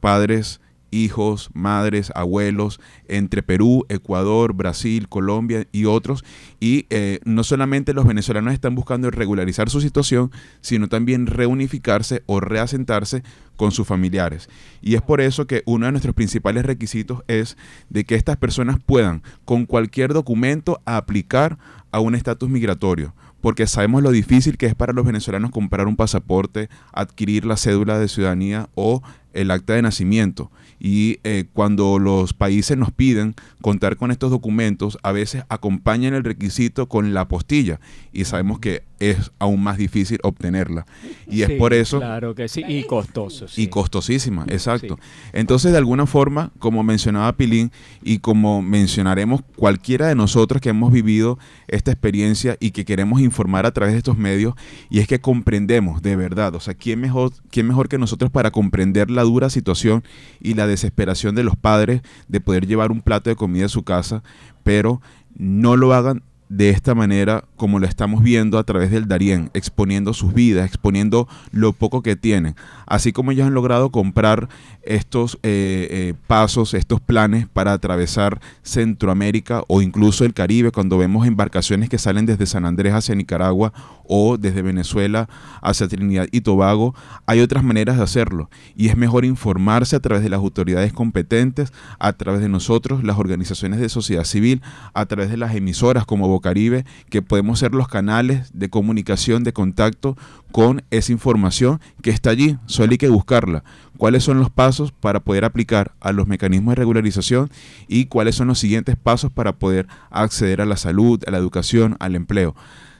padres, 0.00 0.60
hijos, 0.94 1.50
madres, 1.52 2.12
abuelos, 2.14 2.80
entre 3.08 3.42
Perú, 3.42 3.84
Ecuador, 3.88 4.54
Brasil, 4.54 5.08
Colombia 5.08 5.66
y 5.72 5.84
otros. 5.86 6.24
Y 6.60 6.86
eh, 6.90 7.20
no 7.24 7.44
solamente 7.44 7.94
los 7.94 8.06
venezolanos 8.06 8.54
están 8.54 8.74
buscando 8.74 9.10
regularizar 9.10 9.68
su 9.70 9.80
situación, 9.80 10.30
sino 10.60 10.88
también 10.88 11.26
reunificarse 11.26 12.22
o 12.26 12.40
reasentarse 12.40 13.22
con 13.56 13.72
sus 13.72 13.86
familiares. 13.86 14.48
Y 14.80 14.94
es 14.94 15.02
por 15.02 15.20
eso 15.20 15.46
que 15.46 15.62
uno 15.66 15.86
de 15.86 15.92
nuestros 15.92 16.14
principales 16.14 16.64
requisitos 16.64 17.22
es 17.28 17.56
de 17.90 18.04
que 18.04 18.14
estas 18.14 18.36
personas 18.36 18.78
puedan, 18.84 19.22
con 19.44 19.66
cualquier 19.66 20.12
documento, 20.12 20.80
aplicar 20.84 21.58
a 21.90 22.00
un 22.00 22.14
estatus 22.14 22.48
migratorio 22.48 23.14
porque 23.44 23.66
sabemos 23.66 24.02
lo 24.02 24.10
difícil 24.10 24.56
que 24.56 24.64
es 24.64 24.74
para 24.74 24.94
los 24.94 25.04
venezolanos 25.04 25.50
comprar 25.50 25.86
un 25.86 25.96
pasaporte, 25.96 26.70
adquirir 26.94 27.44
la 27.44 27.58
cédula 27.58 27.98
de 27.98 28.08
ciudadanía 28.08 28.70
o 28.74 29.02
el 29.34 29.50
acta 29.50 29.74
de 29.74 29.82
nacimiento. 29.82 30.50
Y 30.86 31.18
eh, 31.24 31.46
cuando 31.54 31.98
los 31.98 32.34
países 32.34 32.76
nos 32.76 32.92
piden 32.92 33.34
contar 33.62 33.96
con 33.96 34.10
estos 34.10 34.30
documentos, 34.30 34.98
a 35.02 35.12
veces 35.12 35.44
acompañan 35.48 36.12
el 36.12 36.24
requisito 36.24 36.90
con 36.90 37.14
la 37.14 37.22
apostilla 37.22 37.80
y 38.12 38.26
sabemos 38.26 38.58
que 38.58 38.82
es 39.10 39.32
aún 39.38 39.62
más 39.62 39.78
difícil 39.78 40.18
obtenerla. 40.22 40.86
Y 41.28 41.42
es 41.42 41.50
por 41.52 41.74
eso... 41.74 41.98
Claro 41.98 42.34
que 42.34 42.48
sí, 42.48 42.62
y 42.66 42.84
costoso. 42.84 43.46
Y 43.56 43.68
costosísima, 43.68 44.44
exacto. 44.48 44.98
Entonces, 45.32 45.72
de 45.72 45.78
alguna 45.78 46.06
forma, 46.06 46.52
como 46.58 46.82
mencionaba 46.82 47.32
Pilín 47.36 47.70
y 48.02 48.18
como 48.18 48.62
mencionaremos 48.62 49.42
cualquiera 49.56 50.08
de 50.08 50.14
nosotros 50.14 50.60
que 50.60 50.70
hemos 50.70 50.92
vivido 50.92 51.38
esta 51.68 51.90
experiencia 51.90 52.56
y 52.60 52.70
que 52.70 52.84
queremos 52.84 53.20
informar 53.20 53.66
a 53.66 53.72
través 53.72 53.92
de 53.94 53.98
estos 53.98 54.16
medios, 54.16 54.54
y 54.90 55.00
es 55.00 55.08
que 55.08 55.20
comprendemos 55.20 56.02
de 56.02 56.16
verdad, 56.16 56.54
o 56.54 56.60
sea, 56.60 56.74
¿quién 56.74 57.00
mejor, 57.00 57.32
quién 57.50 57.66
mejor 57.66 57.88
que 57.88 57.98
nosotros 57.98 58.30
para 58.30 58.50
comprender 58.50 59.10
la 59.10 59.22
dura 59.22 59.50
situación 59.50 60.04
y 60.40 60.54
la 60.54 60.66
desesperación 60.66 61.34
de 61.34 61.44
los 61.44 61.56
padres 61.56 62.02
de 62.28 62.40
poder 62.40 62.66
llevar 62.66 62.90
un 62.90 63.02
plato 63.02 63.30
de 63.30 63.36
comida 63.36 63.66
a 63.66 63.68
su 63.68 63.82
casa, 63.82 64.22
pero 64.62 65.00
no 65.36 65.76
lo 65.76 65.94
hagan 65.94 66.22
de 66.48 66.70
esta 66.70 66.94
manera 66.94 67.44
como 67.56 67.78
lo 67.78 67.86
estamos 67.86 68.22
viendo 68.22 68.58
a 68.58 68.64
través 68.64 68.90
del 68.90 69.08
Darién, 69.08 69.50
exponiendo 69.54 70.12
sus 70.12 70.34
vidas, 70.34 70.66
exponiendo 70.66 71.26
lo 71.52 71.72
poco 71.72 72.02
que 72.02 72.16
tienen. 72.16 72.54
Así 72.86 73.12
como 73.12 73.32
ellos 73.32 73.46
han 73.46 73.54
logrado 73.54 73.90
comprar 73.90 74.48
estos 74.82 75.38
eh, 75.42 75.88
eh, 75.90 76.14
pasos, 76.26 76.74
estos 76.74 77.00
planes 77.00 77.46
para 77.48 77.72
atravesar 77.72 78.40
Centroamérica 78.62 79.62
o 79.68 79.80
incluso 79.80 80.24
el 80.24 80.34
Caribe, 80.34 80.70
cuando 80.70 80.98
vemos 80.98 81.26
embarcaciones 81.26 81.88
que 81.88 81.98
salen 81.98 82.26
desde 82.26 82.46
San 82.46 82.66
Andrés 82.66 82.92
hacia 82.92 83.14
Nicaragua 83.14 83.72
o 84.06 84.36
desde 84.36 84.62
Venezuela 84.62 85.28
hacia 85.62 85.88
Trinidad 85.88 86.28
y 86.30 86.42
Tobago, 86.42 86.94
hay 87.26 87.40
otras 87.40 87.64
maneras 87.64 87.96
de 87.96 88.02
hacerlo. 88.02 88.50
Y 88.76 88.88
es 88.88 88.96
mejor 88.96 89.24
informarse 89.24 89.96
a 89.96 90.00
través 90.00 90.22
de 90.22 90.28
las 90.28 90.38
autoridades 90.38 90.92
competentes, 90.92 91.72
a 91.98 92.12
través 92.12 92.42
de 92.42 92.48
nosotros, 92.48 93.02
las 93.02 93.18
organizaciones 93.18 93.80
de 93.80 93.88
sociedad 93.88 94.24
civil, 94.24 94.60
a 94.92 95.06
través 95.06 95.30
de 95.30 95.38
las 95.38 95.54
emisoras 95.54 96.04
como 96.04 96.28
Bocaribe, 96.34 96.84
que 97.10 97.22
podemos 97.22 97.58
ser 97.58 97.72
los 97.72 97.88
canales 97.88 98.50
de 98.52 98.68
comunicación, 98.68 99.44
de 99.44 99.52
contacto 99.52 100.16
con 100.52 100.82
esa 100.90 101.12
información 101.12 101.80
que 102.02 102.10
está 102.10 102.30
allí, 102.30 102.58
solo 102.66 102.92
hay 102.92 102.98
que 102.98 103.08
buscarla. 103.08 103.64
¿Cuáles 103.96 104.24
son 104.24 104.38
los 104.38 104.50
pasos 104.50 104.92
para 104.92 105.20
poder 105.20 105.44
aplicar 105.44 105.92
a 106.00 106.12
los 106.12 106.26
mecanismos 106.26 106.72
de 106.72 106.76
regularización 106.76 107.50
y 107.88 108.06
cuáles 108.06 108.34
son 108.34 108.48
los 108.48 108.58
siguientes 108.58 108.96
pasos 108.96 109.32
para 109.32 109.56
poder 109.56 109.86
acceder 110.10 110.60
a 110.60 110.66
la 110.66 110.76
salud, 110.76 111.22
a 111.26 111.30
la 111.30 111.38
educación, 111.38 111.96
al 112.00 112.14
empleo? 112.16 112.54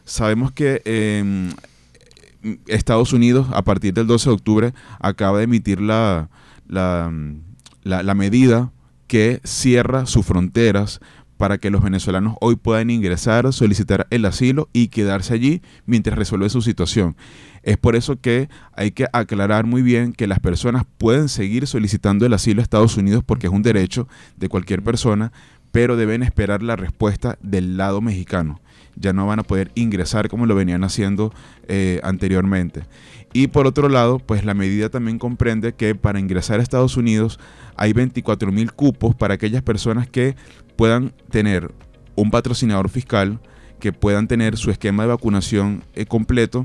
Sabemos 0.04 0.52
que 0.52 0.82
em, 0.84 1.50
Estados 2.66 3.12
Unidos, 3.12 3.46
a 3.52 3.62
partir 3.62 3.94
del 3.94 4.06
12 4.06 4.30
de 4.30 4.34
octubre, 4.34 4.74
acaba 5.00 5.38
de 5.38 5.44
emitir 5.44 5.80
la, 5.80 6.28
la 6.68 8.14
medida 8.14 8.70
que 9.06 9.40
cierra 9.44 10.06
sus 10.06 10.24
fronteras 10.24 11.00
para 11.36 11.58
que 11.58 11.70
los 11.70 11.82
venezolanos 11.82 12.36
hoy 12.40 12.56
puedan 12.56 12.90
ingresar, 12.90 13.52
solicitar 13.52 14.06
el 14.10 14.24
asilo 14.24 14.68
y 14.72 14.88
quedarse 14.88 15.34
allí 15.34 15.62
mientras 15.86 16.16
resuelve 16.16 16.48
su 16.48 16.62
situación. 16.62 17.16
Es 17.62 17.78
por 17.78 17.96
eso 17.96 18.20
que 18.20 18.48
hay 18.72 18.90
que 18.90 19.06
aclarar 19.12 19.64
muy 19.64 19.82
bien 19.82 20.12
que 20.12 20.26
las 20.26 20.40
personas 20.40 20.84
pueden 20.98 21.28
seguir 21.28 21.66
solicitando 21.66 22.26
el 22.26 22.34
asilo 22.34 22.60
a 22.60 22.62
Estados 22.62 22.96
Unidos 22.96 23.24
porque 23.24 23.46
es 23.46 23.52
un 23.52 23.62
derecho 23.62 24.06
de 24.36 24.48
cualquier 24.48 24.82
persona, 24.82 25.32
pero 25.72 25.96
deben 25.96 26.22
esperar 26.22 26.62
la 26.62 26.76
respuesta 26.76 27.38
del 27.42 27.76
lado 27.76 28.00
mexicano. 28.00 28.60
Ya 28.96 29.12
no 29.12 29.26
van 29.26 29.40
a 29.40 29.42
poder 29.42 29.72
ingresar 29.74 30.28
como 30.28 30.46
lo 30.46 30.54
venían 30.54 30.84
haciendo 30.84 31.32
eh, 31.66 32.00
anteriormente. 32.04 32.82
Y 33.36 33.48
por 33.48 33.66
otro 33.66 33.88
lado, 33.88 34.20
pues 34.20 34.44
la 34.44 34.54
medida 34.54 34.90
también 34.90 35.18
comprende 35.18 35.74
que 35.74 35.96
para 35.96 36.20
ingresar 36.20 36.60
a 36.60 36.62
Estados 36.62 36.96
Unidos 36.96 37.40
hay 37.74 37.92
24 37.92 38.52
mil 38.52 38.72
cupos 38.72 39.16
para 39.16 39.34
aquellas 39.34 39.60
personas 39.60 40.08
que 40.08 40.36
puedan 40.76 41.12
tener 41.30 41.74
un 42.14 42.30
patrocinador 42.30 42.88
fiscal, 42.88 43.40
que 43.80 43.92
puedan 43.92 44.28
tener 44.28 44.56
su 44.56 44.70
esquema 44.70 45.02
de 45.02 45.08
vacunación 45.08 45.82
eh, 45.96 46.06
completo 46.06 46.64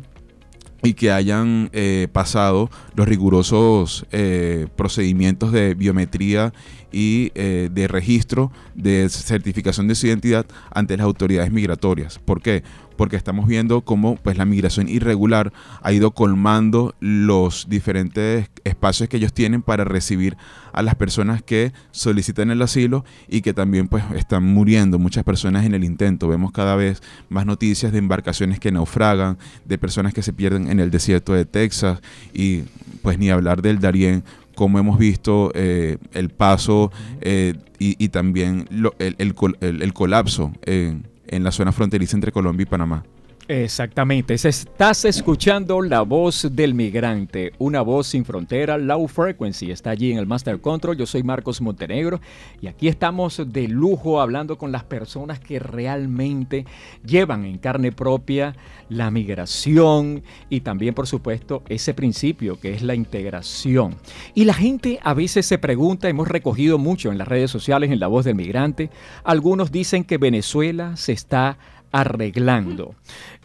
y 0.84 0.94
que 0.94 1.12
hayan 1.12 1.72
eh, 1.74 2.08
pasado 2.14 2.70
los 2.94 3.08
rigurosos 3.08 4.06
eh, 4.12 4.68
procedimientos 4.76 5.52
de 5.52 5.74
biometría 5.74 6.54
y 6.92 7.32
de 7.32 7.88
registro 7.88 8.52
de 8.76 9.10
certificación 9.10 9.88
de 9.88 9.96
su 9.96 10.08
identidad 10.08 10.46
ante 10.72 10.98
las 10.98 11.06
autoridades 11.06 11.52
migratorias. 11.52 12.20
¿Por 12.20 12.42
qué? 12.42 12.64
Porque 13.00 13.16
estamos 13.16 13.48
viendo 13.48 13.80
cómo 13.80 14.18
pues, 14.18 14.38
la 14.38 14.44
migración 14.44 14.90
irregular 14.90 15.54
ha 15.82 15.94
ido 15.94 16.12
colmando 16.12 16.96
los 17.00 17.70
diferentes 17.70 18.50
espacios 18.66 19.08
que 19.08 19.16
ellos 19.16 19.32
tienen 19.32 19.62
para 19.62 19.86
recibir 19.86 20.36
a 20.74 20.82
las 20.82 20.96
personas 20.96 21.42
que 21.42 21.72
solicitan 21.92 22.52
el 22.52 22.62
asilo 22.62 23.06
y 23.30 23.40
que 23.40 23.54
también 23.54 23.88
pues, 23.88 24.04
están 24.18 24.44
muriendo 24.44 25.00
muchas 25.00 25.24
personas 25.24 25.66
en 25.66 25.76
el 25.76 25.86
intento. 25.86 26.28
Vemos 26.28 26.52
cada 26.52 26.76
vez 26.76 27.02
más 27.30 27.46
noticias 27.46 27.94
de 27.94 28.00
embarcaciones 28.00 28.60
que 28.60 28.70
naufragan, 28.70 29.38
de 29.64 29.78
personas 29.78 30.14
que 30.14 30.22
se 30.22 30.34
pierden 30.34 30.70
en 30.70 30.82
el 30.82 30.92
desierto 30.92 31.32
de 31.32 31.46
Texas 31.46 32.02
y 32.34 32.64
pues 33.02 33.18
ni 33.18 33.30
hablar 33.30 33.62
del 33.62 33.80
Darién 33.80 34.26
como 34.56 34.78
hemos 34.78 35.00
visto 35.00 35.54
eh, 35.56 36.00
el 36.12 36.32
paso 36.32 36.92
eh, 37.22 37.54
y, 37.80 38.10
también 38.10 38.68
el, 39.00 39.16
el, 39.18 39.94
colapso 39.94 40.52
en 40.66 41.09
la 41.44 41.52
zona 41.52 41.72
fronteriza 41.72 42.18
entre 42.18 42.32
Colombia 42.32 42.64
y 42.64 42.66
Panamá. 42.68 43.04
Exactamente, 43.52 44.36
estás 44.36 45.06
escuchando 45.06 45.82
la 45.82 46.02
voz 46.02 46.48
del 46.52 46.76
migrante, 46.76 47.52
una 47.58 47.82
voz 47.82 48.06
sin 48.06 48.24
frontera, 48.24 48.78
low 48.78 49.08
frequency, 49.08 49.72
está 49.72 49.90
allí 49.90 50.12
en 50.12 50.20
el 50.20 50.28
Master 50.28 50.62
Control, 50.62 50.96
yo 50.96 51.08
soy 51.08 51.24
Marcos 51.24 51.60
Montenegro 51.60 52.22
y 52.62 52.68
aquí 52.68 52.88
estamos 52.88 53.42
de 53.52 53.68
lujo 53.68 54.22
hablando 54.22 54.60
con 54.60 54.72
las 54.72 54.84
personas 54.84 55.40
que 55.40 55.58
realmente 55.58 56.68
llevan 57.04 57.44
en 57.44 57.58
carne 57.58 57.92
propia 57.92 58.56
la 58.88 59.10
migración 59.10 60.22
y 60.48 60.60
también 60.60 60.94
por 60.94 61.08
supuesto 61.08 61.64
ese 61.70 61.96
principio 61.96 62.60
que 62.60 62.76
es 62.76 62.84
la 62.84 62.94
integración. 62.94 63.96
Y 64.36 64.46
la 64.46 64.54
gente 64.54 65.00
a 65.02 65.16
veces 65.16 65.48
se 65.48 65.58
pregunta, 65.58 66.08
hemos 66.08 66.28
recogido 66.28 66.78
mucho 66.78 67.12
en 67.12 67.18
las 67.18 67.28
redes 67.28 67.50
sociales 67.50 67.90
en 67.90 68.00
la 68.00 68.06
voz 68.06 68.26
del 68.26 68.36
migrante, 68.36 68.92
algunos 69.24 69.72
dicen 69.72 70.04
que 70.04 70.20
Venezuela 70.20 70.96
se 70.98 71.14
está 71.14 71.58
arreglando. 71.92 72.96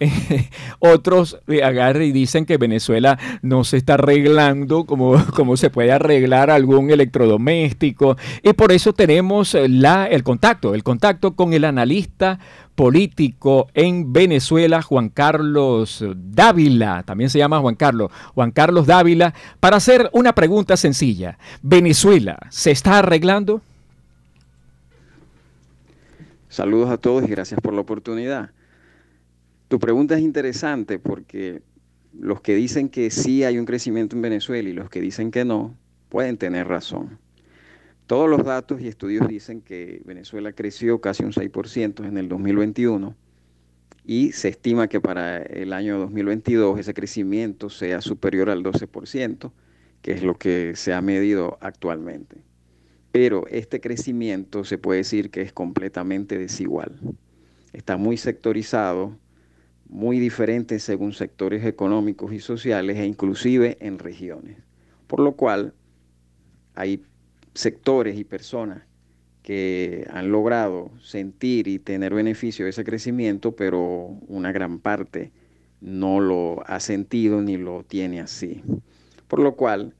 otros 0.78 1.38
eh, 1.46 1.62
agarran 1.62 2.02
y 2.02 2.12
dicen 2.12 2.46
que 2.46 2.58
Venezuela 2.58 3.18
no 3.42 3.64
se 3.64 3.76
está 3.76 3.94
arreglando 3.94 4.84
como, 4.84 5.24
como 5.34 5.56
se 5.56 5.70
puede 5.70 5.92
arreglar 5.92 6.50
algún 6.50 6.90
electrodoméstico. 6.90 8.16
Y 8.42 8.52
por 8.52 8.72
eso 8.72 8.92
tenemos 8.92 9.56
la, 9.68 10.06
el 10.06 10.22
contacto, 10.22 10.74
el 10.74 10.82
contacto 10.82 11.34
con 11.34 11.52
el 11.52 11.64
analista 11.64 12.38
político 12.74 13.68
en 13.74 14.12
Venezuela, 14.12 14.82
Juan 14.82 15.08
Carlos 15.08 16.04
Dávila, 16.16 17.04
también 17.04 17.30
se 17.30 17.38
llama 17.38 17.60
Juan 17.60 17.76
Carlos, 17.76 18.10
Juan 18.34 18.50
Carlos 18.50 18.86
Dávila, 18.86 19.32
para 19.60 19.76
hacer 19.76 20.10
una 20.12 20.34
pregunta 20.34 20.76
sencilla. 20.76 21.38
¿Venezuela 21.62 22.38
se 22.50 22.70
está 22.72 22.98
arreglando? 22.98 23.62
Saludos 26.54 26.88
a 26.90 26.98
todos 26.98 27.24
y 27.24 27.26
gracias 27.26 27.60
por 27.60 27.74
la 27.74 27.80
oportunidad. 27.80 28.52
Tu 29.66 29.80
pregunta 29.80 30.14
es 30.14 30.20
interesante 30.20 31.00
porque 31.00 31.62
los 32.12 32.42
que 32.42 32.54
dicen 32.54 32.90
que 32.90 33.10
sí 33.10 33.42
hay 33.42 33.58
un 33.58 33.64
crecimiento 33.64 34.14
en 34.14 34.22
Venezuela 34.22 34.68
y 34.68 34.72
los 34.72 34.88
que 34.88 35.00
dicen 35.00 35.32
que 35.32 35.44
no, 35.44 35.76
pueden 36.10 36.36
tener 36.36 36.68
razón. 36.68 37.18
Todos 38.06 38.30
los 38.30 38.44
datos 38.44 38.80
y 38.80 38.86
estudios 38.86 39.26
dicen 39.26 39.62
que 39.62 40.00
Venezuela 40.04 40.52
creció 40.52 41.00
casi 41.00 41.24
un 41.24 41.32
6% 41.32 42.06
en 42.06 42.18
el 42.18 42.28
2021 42.28 43.16
y 44.04 44.30
se 44.30 44.50
estima 44.50 44.86
que 44.86 45.00
para 45.00 45.38
el 45.38 45.72
año 45.72 45.98
2022 45.98 46.78
ese 46.78 46.94
crecimiento 46.94 47.68
sea 47.68 48.00
superior 48.00 48.48
al 48.48 48.62
12%, 48.62 49.50
que 50.02 50.12
es 50.12 50.22
lo 50.22 50.38
que 50.38 50.76
se 50.76 50.94
ha 50.94 51.00
medido 51.00 51.58
actualmente 51.60 52.36
pero 53.14 53.46
este 53.46 53.80
crecimiento 53.80 54.64
se 54.64 54.76
puede 54.76 54.98
decir 54.98 55.30
que 55.30 55.40
es 55.40 55.52
completamente 55.52 56.36
desigual. 56.36 56.98
Está 57.72 57.96
muy 57.96 58.16
sectorizado, 58.16 59.16
muy 59.88 60.18
diferente 60.18 60.80
según 60.80 61.12
sectores 61.12 61.64
económicos 61.64 62.32
y 62.32 62.40
sociales 62.40 62.98
e 62.98 63.06
inclusive 63.06 63.76
en 63.78 64.00
regiones. 64.00 64.56
Por 65.06 65.20
lo 65.20 65.36
cual 65.36 65.74
hay 66.74 67.04
sectores 67.54 68.18
y 68.18 68.24
personas 68.24 68.82
que 69.44 70.08
han 70.10 70.32
logrado 70.32 70.90
sentir 71.00 71.68
y 71.68 71.78
tener 71.78 72.14
beneficio 72.14 72.64
de 72.64 72.72
ese 72.72 72.82
crecimiento, 72.82 73.54
pero 73.54 74.18
una 74.26 74.50
gran 74.50 74.80
parte 74.80 75.30
no 75.80 76.18
lo 76.18 76.68
ha 76.68 76.80
sentido 76.80 77.42
ni 77.42 77.58
lo 77.58 77.84
tiene 77.84 78.18
así. 78.18 78.60
Por 79.28 79.38
lo 79.38 79.54
cual, 79.54 79.94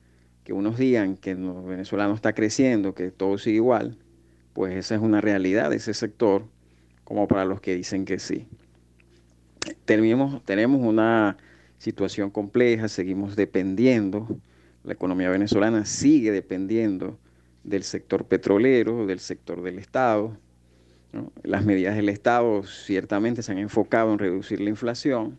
que 0.44 0.52
unos 0.52 0.78
digan 0.78 1.16
que 1.16 1.34
Venezuela 1.34 2.06
no 2.06 2.14
está 2.14 2.34
creciendo, 2.34 2.94
que 2.94 3.10
todo 3.10 3.38
sigue 3.38 3.56
igual, 3.56 3.96
pues 4.52 4.74
esa 4.76 4.94
es 4.94 5.00
una 5.00 5.20
realidad 5.20 5.70
de 5.70 5.76
ese 5.76 5.94
sector, 5.94 6.44
como 7.02 7.26
para 7.26 7.44
los 7.44 7.60
que 7.60 7.74
dicen 7.74 8.04
que 8.04 8.18
sí. 8.18 8.46
Tenemos, 9.86 10.44
tenemos 10.44 10.82
una 10.82 11.38
situación 11.78 12.30
compleja, 12.30 12.88
seguimos 12.88 13.36
dependiendo, 13.36 14.28
la 14.84 14.92
economía 14.92 15.30
venezolana 15.30 15.86
sigue 15.86 16.30
dependiendo 16.30 17.18
del 17.62 17.82
sector 17.82 18.26
petrolero, 18.26 19.06
del 19.06 19.20
sector 19.20 19.62
del 19.62 19.78
Estado. 19.78 20.36
Las 21.42 21.64
medidas 21.64 21.96
del 21.96 22.10
Estado 22.10 22.62
ciertamente 22.64 23.42
se 23.42 23.52
han 23.52 23.58
enfocado 23.58 24.12
en 24.12 24.18
reducir 24.18 24.60
la 24.60 24.68
inflación, 24.68 25.38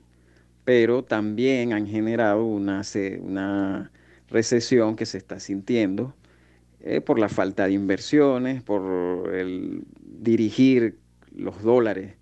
pero 0.63 1.03
también 1.03 1.73
han 1.73 1.85
generado 1.85 2.43
una, 2.43 2.81
una 3.21 3.91
recesión 4.29 4.95
que 4.95 5.05
se 5.05 5.17
está 5.17 5.39
sintiendo 5.39 6.13
eh, 6.81 7.01
por 7.01 7.19
la 7.19 7.29
falta 7.29 7.65
de 7.65 7.73
inversiones, 7.73 8.61
por 8.61 9.33
el 9.33 9.83
dirigir 10.01 10.97
los 11.35 11.61
dólares 11.63 12.15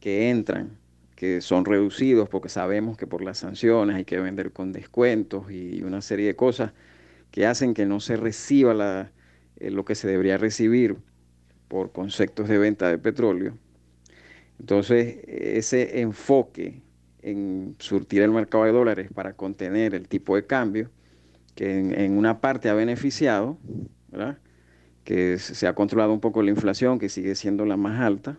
que 0.00 0.30
entran, 0.30 0.78
que 1.16 1.40
son 1.40 1.64
reducidos 1.64 2.28
porque 2.28 2.48
sabemos 2.48 2.96
que 2.96 3.06
por 3.06 3.22
las 3.22 3.38
sanciones 3.38 3.96
hay 3.96 4.04
que 4.04 4.20
vender 4.20 4.52
con 4.52 4.72
descuentos 4.72 5.50
y 5.50 5.82
una 5.82 6.02
serie 6.02 6.26
de 6.26 6.36
cosas 6.36 6.72
que 7.30 7.46
hacen 7.46 7.74
que 7.74 7.86
no 7.86 8.00
se 8.00 8.16
reciba 8.16 9.10
eh, 9.56 9.70
lo 9.70 9.84
que 9.84 9.94
se 9.94 10.08
debería 10.08 10.38
recibir 10.38 10.96
por 11.68 11.92
conceptos 11.92 12.48
de 12.48 12.58
venta 12.58 12.88
de 12.88 12.98
petróleo. 12.98 13.58
Entonces, 14.60 15.18
ese 15.26 16.00
enfoque 16.00 16.80
en 17.22 17.74
surtir 17.78 18.22
el 18.22 18.30
mercado 18.30 18.64
de 18.64 18.72
dólares 18.72 19.08
para 19.12 19.34
contener 19.34 19.94
el 19.94 20.08
tipo 20.08 20.36
de 20.36 20.46
cambio 20.46 20.90
que 21.56 21.78
en, 21.78 22.16
una 22.16 22.40
parte 22.40 22.68
ha 22.68 22.74
beneficiado, 22.74 23.58
que 25.04 25.38
se 25.38 25.66
ha 25.66 25.74
controlado 25.74 26.12
un 26.12 26.20
poco 26.20 26.42
la 26.42 26.50
inflación, 26.50 26.98
que 26.98 27.08
sigue 27.08 27.34
siendo 27.34 27.64
la 27.64 27.78
más 27.78 28.00
alta, 28.00 28.38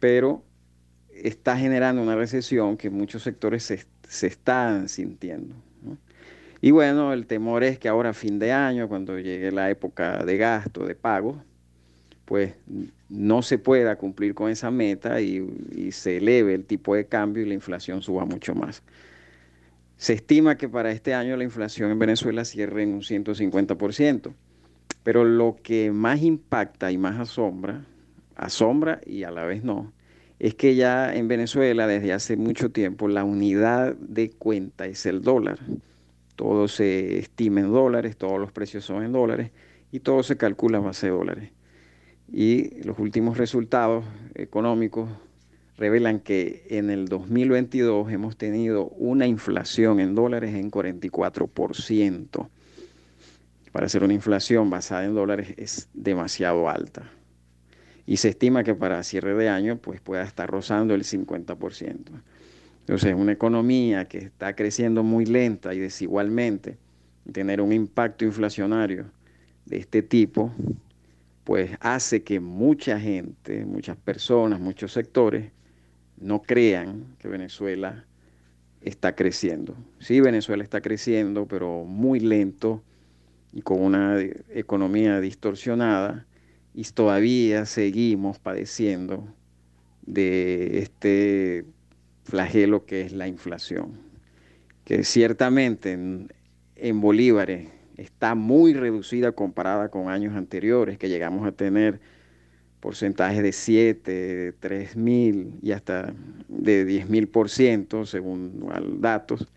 pero 0.00 0.44
está 1.10 1.56
generando 1.56 2.02
una 2.02 2.16
recesión 2.16 2.76
que 2.76 2.90
muchos 2.90 3.22
sectores 3.22 3.62
se, 3.62 4.26
están 4.26 4.88
sintiendo. 4.88 5.54
Y 6.60 6.72
bueno, 6.72 7.12
el 7.12 7.26
temor 7.26 7.62
es 7.62 7.78
que 7.78 7.88
ahora 7.88 8.10
a 8.10 8.14
fin 8.14 8.40
de 8.40 8.50
año, 8.50 8.88
cuando 8.88 9.16
llegue 9.16 9.52
la 9.52 9.70
época 9.70 10.24
de 10.24 10.36
gasto, 10.36 10.84
de 10.84 10.96
pago, 10.96 11.40
pues 12.24 12.54
no 13.08 13.42
se 13.42 13.58
pueda 13.58 13.94
cumplir 13.96 14.34
con 14.34 14.50
esa 14.50 14.72
meta 14.72 15.20
y, 15.20 15.40
y 15.70 15.92
se 15.92 16.16
eleve 16.16 16.54
el 16.54 16.64
tipo 16.64 16.96
de 16.96 17.06
cambio 17.06 17.44
y 17.44 17.46
la 17.48 17.54
inflación 17.54 18.02
suba 18.02 18.24
mucho 18.24 18.56
más. 18.56 18.82
Se 19.98 20.12
estima 20.12 20.56
que 20.56 20.68
para 20.68 20.92
este 20.92 21.12
año 21.12 21.36
la 21.36 21.42
inflación 21.42 21.90
en 21.90 21.98
Venezuela 21.98 22.44
cierre 22.44 22.84
en 22.84 22.94
un 22.94 23.00
150%, 23.02 24.32
pero 25.02 25.24
lo 25.24 25.56
que 25.60 25.90
más 25.90 26.22
impacta 26.22 26.92
y 26.92 26.98
más 26.98 27.18
asombra, 27.18 27.84
asombra 28.36 29.00
y 29.04 29.24
a 29.24 29.32
la 29.32 29.44
vez 29.44 29.64
no, 29.64 29.92
es 30.38 30.54
que 30.54 30.76
ya 30.76 31.12
en 31.12 31.26
Venezuela 31.26 31.88
desde 31.88 32.12
hace 32.12 32.36
mucho 32.36 32.70
tiempo 32.70 33.08
la 33.08 33.24
unidad 33.24 33.96
de 33.96 34.30
cuenta 34.30 34.86
es 34.86 35.04
el 35.04 35.20
dólar. 35.20 35.58
Todo 36.36 36.68
se 36.68 37.18
estima 37.18 37.58
en 37.58 37.72
dólares, 37.72 38.16
todos 38.16 38.38
los 38.38 38.52
precios 38.52 38.84
son 38.84 39.02
en 39.02 39.10
dólares 39.10 39.50
y 39.90 39.98
todo 39.98 40.22
se 40.22 40.36
calcula 40.36 40.78
a 40.78 40.82
base 40.82 41.06
de 41.06 41.12
dólares. 41.12 41.50
Y 42.32 42.84
los 42.84 43.00
últimos 43.00 43.36
resultados 43.36 44.04
económicos 44.36 45.10
revelan 45.78 46.18
que 46.18 46.66
en 46.70 46.90
el 46.90 47.06
2022 47.06 48.10
hemos 48.10 48.36
tenido 48.36 48.88
una 48.88 49.26
inflación 49.26 50.00
en 50.00 50.14
dólares 50.14 50.54
en 50.54 50.70
44%. 50.70 52.48
Para 53.70 53.88
ser 53.88 54.02
una 54.02 54.12
inflación 54.12 54.70
basada 54.70 55.04
en 55.04 55.14
dólares 55.14 55.54
es 55.56 55.88
demasiado 55.94 56.68
alta. 56.68 57.08
Y 58.06 58.16
se 58.16 58.30
estima 58.30 58.64
que 58.64 58.74
para 58.74 59.02
cierre 59.04 59.34
de 59.34 59.48
año 59.48 59.78
pues, 59.78 60.00
pueda 60.00 60.24
estar 60.24 60.50
rozando 60.50 60.94
el 60.94 61.04
50%. 61.04 61.96
Entonces, 62.80 63.14
una 63.14 63.32
economía 63.32 64.06
que 64.06 64.18
está 64.18 64.56
creciendo 64.56 65.04
muy 65.04 65.26
lenta 65.26 65.74
y 65.74 65.78
desigualmente, 65.78 66.76
tener 67.32 67.60
un 67.60 67.72
impacto 67.72 68.24
inflacionario 68.24 69.04
de 69.66 69.76
este 69.76 70.02
tipo, 70.02 70.52
pues 71.44 71.70
hace 71.80 72.22
que 72.24 72.40
mucha 72.40 72.98
gente, 72.98 73.64
muchas 73.66 73.96
personas, 73.98 74.58
muchos 74.58 74.92
sectores 74.92 75.52
no 76.20 76.42
crean 76.42 77.16
que 77.18 77.28
Venezuela 77.28 78.04
está 78.80 79.14
creciendo. 79.14 79.76
Sí, 79.98 80.20
Venezuela 80.20 80.62
está 80.62 80.80
creciendo, 80.80 81.46
pero 81.46 81.84
muy 81.84 82.20
lento 82.20 82.82
y 83.52 83.62
con 83.62 83.82
una 83.82 84.20
economía 84.50 85.20
distorsionada 85.20 86.26
y 86.74 86.84
todavía 86.84 87.66
seguimos 87.66 88.38
padeciendo 88.38 89.26
de 90.02 90.78
este 90.78 91.64
flagelo 92.24 92.84
que 92.84 93.02
es 93.02 93.12
la 93.12 93.26
inflación, 93.26 93.98
que 94.84 95.02
ciertamente 95.04 95.92
en, 95.92 96.32
en 96.76 97.00
bolívares 97.00 97.68
está 97.96 98.34
muy 98.34 98.74
reducida 98.74 99.32
comparada 99.32 99.88
con 99.88 100.08
años 100.08 100.36
anteriores 100.36 100.98
que 100.98 101.08
llegamos 101.08 101.46
a 101.46 101.52
tener 101.52 102.00
porcentajes 102.80 103.42
de 103.42 103.52
7, 103.52 104.54
3 104.58 104.96
mil 104.96 105.58
y 105.62 105.72
hasta 105.72 106.14
de 106.48 106.84
10 106.84 107.08
mil 107.08 107.28
por 107.28 107.50
ciento, 107.50 108.06
según 108.06 108.68
datos, 109.00 109.48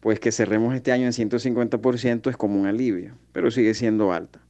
pues 0.00 0.20
que 0.20 0.32
cerremos 0.32 0.74
este 0.74 0.92
año 0.92 1.06
en 1.06 1.12
150 1.12 1.78
por 1.78 1.98
ciento 1.98 2.30
es 2.30 2.36
como 2.36 2.60
un 2.60 2.66
alivio, 2.66 3.14
pero 3.32 3.50
sigue 3.50 3.74
siendo 3.74 4.12
alta. 4.12 4.40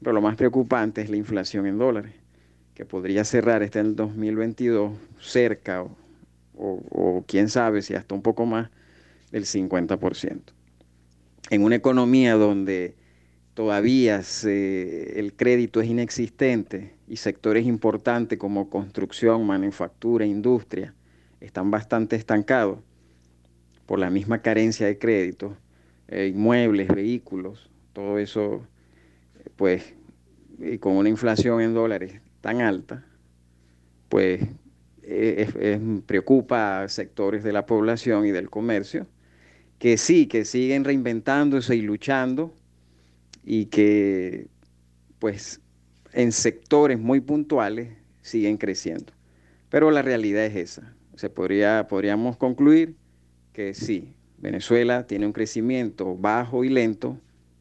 Pero 0.00 0.12
lo 0.12 0.20
más 0.20 0.36
preocupante 0.36 1.00
es 1.00 1.08
la 1.08 1.16
inflación 1.16 1.66
en 1.66 1.78
dólares, 1.78 2.12
que 2.74 2.84
podría 2.84 3.24
cerrar 3.24 3.62
este 3.62 3.78
en 3.78 3.86
el 3.86 3.96
2022 3.96 4.92
cerca 5.20 5.84
o, 6.58 7.24
quién 7.26 7.48
sabe 7.48 7.82
si 7.82 7.94
hasta 7.94 8.14
un 8.14 8.22
poco 8.22 8.46
más 8.46 8.70
del 9.30 9.44
50%. 9.44 10.40
En 11.50 11.62
una 11.62 11.76
economía 11.76 12.34
donde 12.34 12.96
todavía 13.56 14.20
el 14.44 15.32
crédito 15.34 15.80
es 15.80 15.88
inexistente 15.88 16.92
y 17.08 17.16
sectores 17.16 17.64
importantes 17.64 18.38
como 18.38 18.68
construcción, 18.68 19.46
manufactura, 19.46 20.26
industria 20.26 20.92
están 21.40 21.70
bastante 21.70 22.16
estancados 22.16 22.80
por 23.86 23.98
la 23.98 24.10
misma 24.10 24.42
carencia 24.42 24.86
de 24.86 24.98
crédito, 24.98 25.56
eh, 26.08 26.30
inmuebles, 26.34 26.88
vehículos, 26.88 27.70
todo 27.94 28.18
eso, 28.18 28.66
pues, 29.56 29.94
y 30.58 30.76
con 30.76 30.92
una 30.92 31.08
inflación 31.08 31.62
en 31.62 31.72
dólares 31.72 32.20
tan 32.42 32.60
alta, 32.60 33.06
pues 34.10 34.42
preocupa 36.04 36.82
a 36.82 36.88
sectores 36.90 37.42
de 37.42 37.54
la 37.54 37.64
población 37.64 38.26
y 38.26 38.32
del 38.32 38.50
comercio 38.50 39.06
que 39.78 39.96
sí, 39.96 40.26
que 40.26 40.44
siguen 40.44 40.84
reinventándose 40.84 41.74
y 41.74 41.80
luchando 41.80 42.52
y 43.46 43.66
que 43.66 44.48
pues 45.20 45.60
en 46.12 46.32
sectores 46.32 46.98
muy 46.98 47.20
puntuales 47.20 47.90
siguen 48.20 48.58
creciendo. 48.58 49.12
Pero 49.70 49.90
la 49.90 50.02
realidad 50.02 50.44
es 50.44 50.56
esa. 50.56 50.92
Se 51.14 51.30
podría, 51.30 51.86
podríamos 51.88 52.36
concluir 52.36 52.96
que 53.52 53.72
sí, 53.72 54.12
Venezuela 54.36 55.06
tiene 55.06 55.26
un 55.26 55.32
crecimiento 55.32 56.16
bajo 56.16 56.64
y 56.64 56.68
lento, 56.68 57.16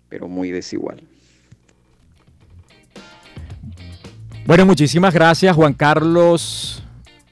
pero 0.10 0.28
muy 0.28 0.52
desigual. 0.52 1.02
Bueno, 4.46 4.66
muchísimas 4.66 5.14
gracias 5.14 5.56
Juan 5.56 5.74
Carlos, 5.74 6.84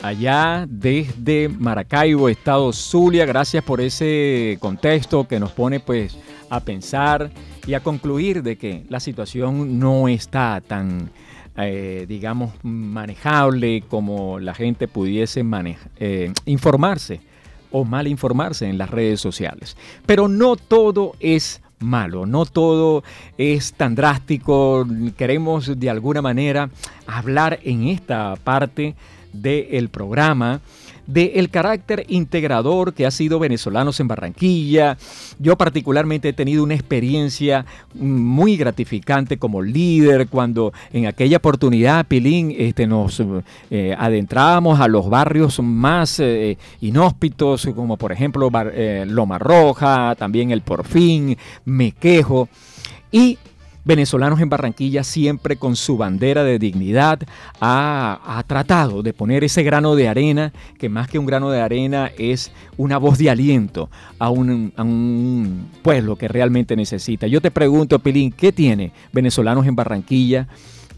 allá 0.01 0.65
desde 0.69 1.49
Maracaibo, 1.49 2.29
Estado 2.29 2.71
Zulia. 2.71 3.25
Gracias 3.25 3.63
por 3.63 3.81
ese 3.81 4.57
contexto 4.59 5.27
que 5.27 5.39
nos 5.39 5.51
pone 5.51 5.79
pues 5.79 6.17
a 6.49 6.59
pensar 6.59 7.31
y 7.65 7.73
a 7.73 7.81
concluir 7.81 8.43
de 8.43 8.57
que 8.57 8.83
la 8.89 8.99
situación 8.99 9.79
no 9.79 10.07
está 10.07 10.61
tan, 10.61 11.09
eh, 11.57 12.05
digamos, 12.07 12.53
manejable 12.63 13.83
como 13.87 14.39
la 14.39 14.53
gente 14.53 14.87
pudiese 14.87 15.45
eh, 15.99 16.33
informarse 16.45 17.21
o 17.71 17.83
mal 17.83 18.07
informarse 18.07 18.67
en 18.67 18.77
las 18.77 18.89
redes 18.89 19.19
sociales. 19.19 19.77
Pero 20.05 20.27
no 20.27 20.55
todo 20.55 21.13
es 21.19 21.61
malo. 21.79 22.25
No 22.25 22.45
todo 22.45 23.03
es 23.37 23.73
tan 23.73 23.95
drástico. 23.95 24.87
Queremos 25.17 25.79
de 25.79 25.89
alguna 25.89 26.21
manera 26.21 26.69
hablar 27.05 27.59
en 27.63 27.87
esta 27.87 28.35
parte 28.43 28.95
del 29.33 29.89
programa 29.89 30.61
del 31.07 31.49
carácter 31.49 32.05
integrador 32.07 32.93
que 32.93 33.05
ha 33.05 33.11
sido 33.11 33.39
venezolanos 33.39 33.99
en 33.99 34.07
Barranquilla. 34.07 34.97
Yo 35.39 35.57
particularmente 35.57 36.29
he 36.29 36.33
tenido 36.33 36.63
una 36.63 36.75
experiencia 36.75 37.65
muy 37.93 38.57
gratificante 38.57 39.37
como 39.37 39.61
líder 39.61 40.27
cuando 40.27 40.73
en 40.91 41.07
aquella 41.07 41.37
oportunidad, 41.37 42.05
Pilín, 42.05 42.55
este, 42.57 42.87
nos 42.87 43.21
eh, 43.69 43.95
adentrábamos 43.97 44.79
a 44.79 44.87
los 44.87 45.09
barrios 45.09 45.59
más 45.59 46.19
eh, 46.19 46.57
inhóspitos, 46.81 47.67
como 47.75 47.97
por 47.97 48.11
ejemplo 48.11 48.49
eh, 48.73 49.05
Loma 49.07 49.39
Roja, 49.39 50.15
también 50.15 50.51
el 50.51 50.61
Porfín, 50.61 51.37
Mequejo. 51.65 52.49
Y 53.11 53.37
venezolanos 53.85 54.39
en 54.39 54.49
Barranquilla 54.49 55.03
siempre 55.03 55.57
con 55.57 55.75
su 55.75 55.97
bandera 55.97 56.43
de 56.43 56.59
dignidad 56.59 57.19
ha, 57.59 58.43
tratado 58.47 59.03
de 59.03 59.13
poner 59.13 59.43
ese 59.43 59.63
grano 59.63 59.95
de 59.95 60.07
arena, 60.07 60.53
que 60.77 60.89
más 60.89 61.07
que 61.07 61.19
un 61.19 61.25
grano 61.25 61.49
de 61.49 61.61
arena 61.61 62.11
es 62.17 62.51
una 62.77 62.97
voz 62.97 63.17
de 63.17 63.29
aliento 63.29 63.89
a 64.19 64.29
un, 64.29 64.73
a 64.75 64.83
un 64.83 65.69
pueblo 65.81 66.15
que 66.15 66.27
realmente 66.27 66.75
necesita. 66.75 67.27
Yo 67.27 67.41
te 67.41 67.51
pregunto, 67.51 67.99
Pilín, 67.99 68.31
¿qué 68.31 68.51
tiene 68.51 68.91
venezolanos 69.11 69.65
en 69.65 69.75
Barranquilla 69.75 70.47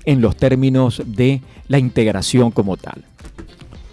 en 0.06 0.22
los 0.22 0.36
términos 0.36 1.02
de 1.06 1.42
la 1.68 1.80
integración 1.80 2.52
como 2.52 2.78
tal? 2.78 3.04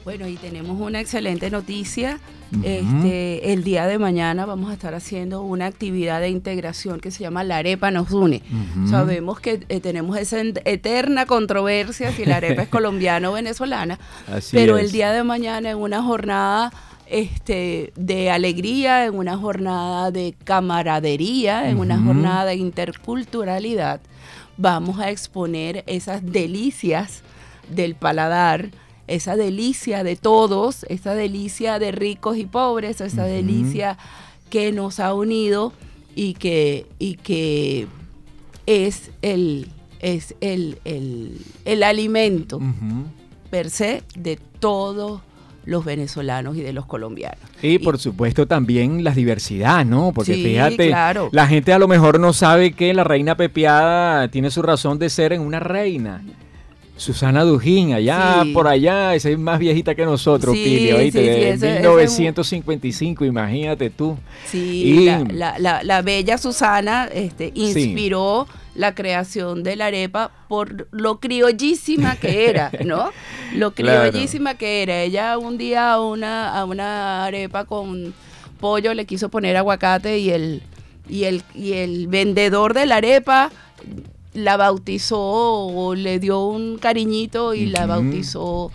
Bueno, 0.05 0.27
y 0.27 0.35
tenemos 0.37 0.81
una 0.81 1.01
excelente 1.01 1.51
noticia. 1.51 2.19
este, 2.65 3.53
el 3.53 3.63
día 3.63 3.87
de 3.87 3.99
mañana 3.99 4.45
vamos 4.47 4.71
a 4.71 4.75
estar 4.75 4.95
haciendo 4.95 5.43
una 5.43 5.67
actividad 5.67 6.21
de 6.21 6.29
integración 6.29 7.01
que 7.01 7.11
se 7.11 7.21
llama 7.21 7.45
La 7.45 7.59
Arepa 7.59 7.91
nos 7.91 8.11
une. 8.11 8.43
Sabemos 8.91 9.39
que 9.41 9.65
eh, 9.69 9.81
tenemos 9.81 10.19
esa 10.19 10.41
eterna 10.41 11.27
controversia 11.27 12.13
si 12.13 12.25
la 12.25 12.37
arepa 12.37 12.63
es 12.63 12.69
colombiana 12.77 13.31
o 13.31 13.35
venezolana, 13.35 13.99
pero 14.51 14.77
el 14.77 14.91
día 14.91 15.13
de 15.13 15.23
mañana 15.23 15.71
en 15.71 15.79
una 15.79 16.03
jornada 16.03 16.73
este, 17.07 17.93
de 17.95 18.31
alegría, 18.31 19.07
en 19.07 19.15
una 19.15 19.37
jornada 19.37 20.11
de 20.11 20.35
camaradería, 20.45 21.71
en 21.71 21.79
una 21.79 22.01
jornada 22.01 22.47
de 22.47 22.57
interculturalidad, 22.57 24.01
vamos 24.57 24.99
a 24.99 25.11
exponer 25.11 25.85
esas 25.87 26.25
delicias 26.25 27.23
del 27.71 27.95
paladar 27.95 28.71
esa 29.07 29.37
delicia 29.37 30.05
de 30.05 30.17
todos, 30.17 30.85
esa 30.89 31.15
delicia 31.15 31.79
de 31.79 31.93
ricos 31.93 32.37
y 32.37 32.47
pobres, 32.47 33.01
esa 33.01 33.25
delicia 33.25 33.99
que 34.51 34.73
nos 34.73 35.01
ha 35.01 35.15
unido 35.15 35.73
y 36.15 36.35
que, 36.35 36.87
y 36.99 37.15
que 37.15 37.87
es 38.67 39.11
el, 39.23 39.69
es 40.01 40.35
el, 40.41 40.79
el, 40.85 41.83
alimento 41.83 42.61
per 43.51 43.71
se 43.71 44.03
de 44.15 44.39
todos 44.61 45.21
los 45.65 45.85
venezolanos 45.85 46.57
y 46.57 46.61
de 46.61 46.73
los 46.73 46.87
colombianos. 46.87 47.39
Y 47.63 47.79
por 47.79 47.99
supuesto 47.99 48.47
también 48.47 49.05
la 49.05 49.13
diversidad, 49.13 49.85
¿no? 49.85 50.13
Porque 50.13 50.35
fíjate, 50.35 50.91
la 51.31 51.47
gente 51.47 51.73
a 51.73 51.79
lo 51.79 51.89
mejor 51.89 52.19
no 52.19 52.33
sabe 52.33 52.73
que 52.73 52.93
la 52.95 53.05
reina 53.05 53.37
pepiada 53.37 54.29
tiene 54.29 54.51
su 54.51 54.63
razón 54.63 54.99
de 54.99 55.09
ser 55.09 55.33
en 55.33 55.41
una 55.41 55.61
reina. 55.61 56.23
Susana 57.03 57.43
Dujín, 57.43 57.95
allá 57.95 58.45
por 58.53 58.69
allá, 58.69 59.17
esa 59.17 59.29
es 59.29 59.39
más 59.39 59.59
viejita 59.59 59.97
que 59.97 60.05
nosotros, 60.05 60.55
sí, 60.55 60.87
de 60.87 61.11
1955, 61.11 63.25
imagínate 63.25 63.91
tú. 63.91 64.17
Sí, 64.47 65.11
la, 65.33 66.03
bella 66.03 66.39
Susana 66.39 67.09
este, 67.13 67.51
inspiró 67.57 68.47
la 68.77 68.95
creación 68.95 69.65
de 69.65 69.75
la 69.75 69.87
arepa 69.87 70.31
por 70.49 70.87
lo 70.93 71.19
criollísima 71.19 72.15
que 72.17 72.49
era, 72.49 72.71
¿no? 72.85 73.11
Lo 73.53 73.75
criollísima 73.75 74.55
que 74.55 74.85
era. 74.85 75.03
Ella 75.03 75.39
un 75.39 75.59
día 75.59 75.93
a 75.93 76.01
una, 76.01 76.57
a 76.57 76.65
una 76.65 77.25
arepa 77.25 77.65
con 77.65 78.15
pollo 78.61 78.95
le 78.95 79.07
quiso 79.07 79.29
poner 79.29 79.57
aguacate 79.57 80.19
y 80.19 80.31
el, 80.31 80.63
y 81.09 81.25
el, 81.25 81.43
y 81.53 81.73
el 81.73 82.07
vendedor 82.07 82.75
de 82.75 82.87
la 82.87 82.97
arepa 82.97 83.51
la 84.35 84.57
bautizó 84.57 85.21
o 85.21 85.95
le 85.95 86.19
dio 86.19 86.47
un 86.47 86.79
cariñito 86.79 87.55
y 87.55 87.67
la 87.67 87.87
bautizó 87.87 88.71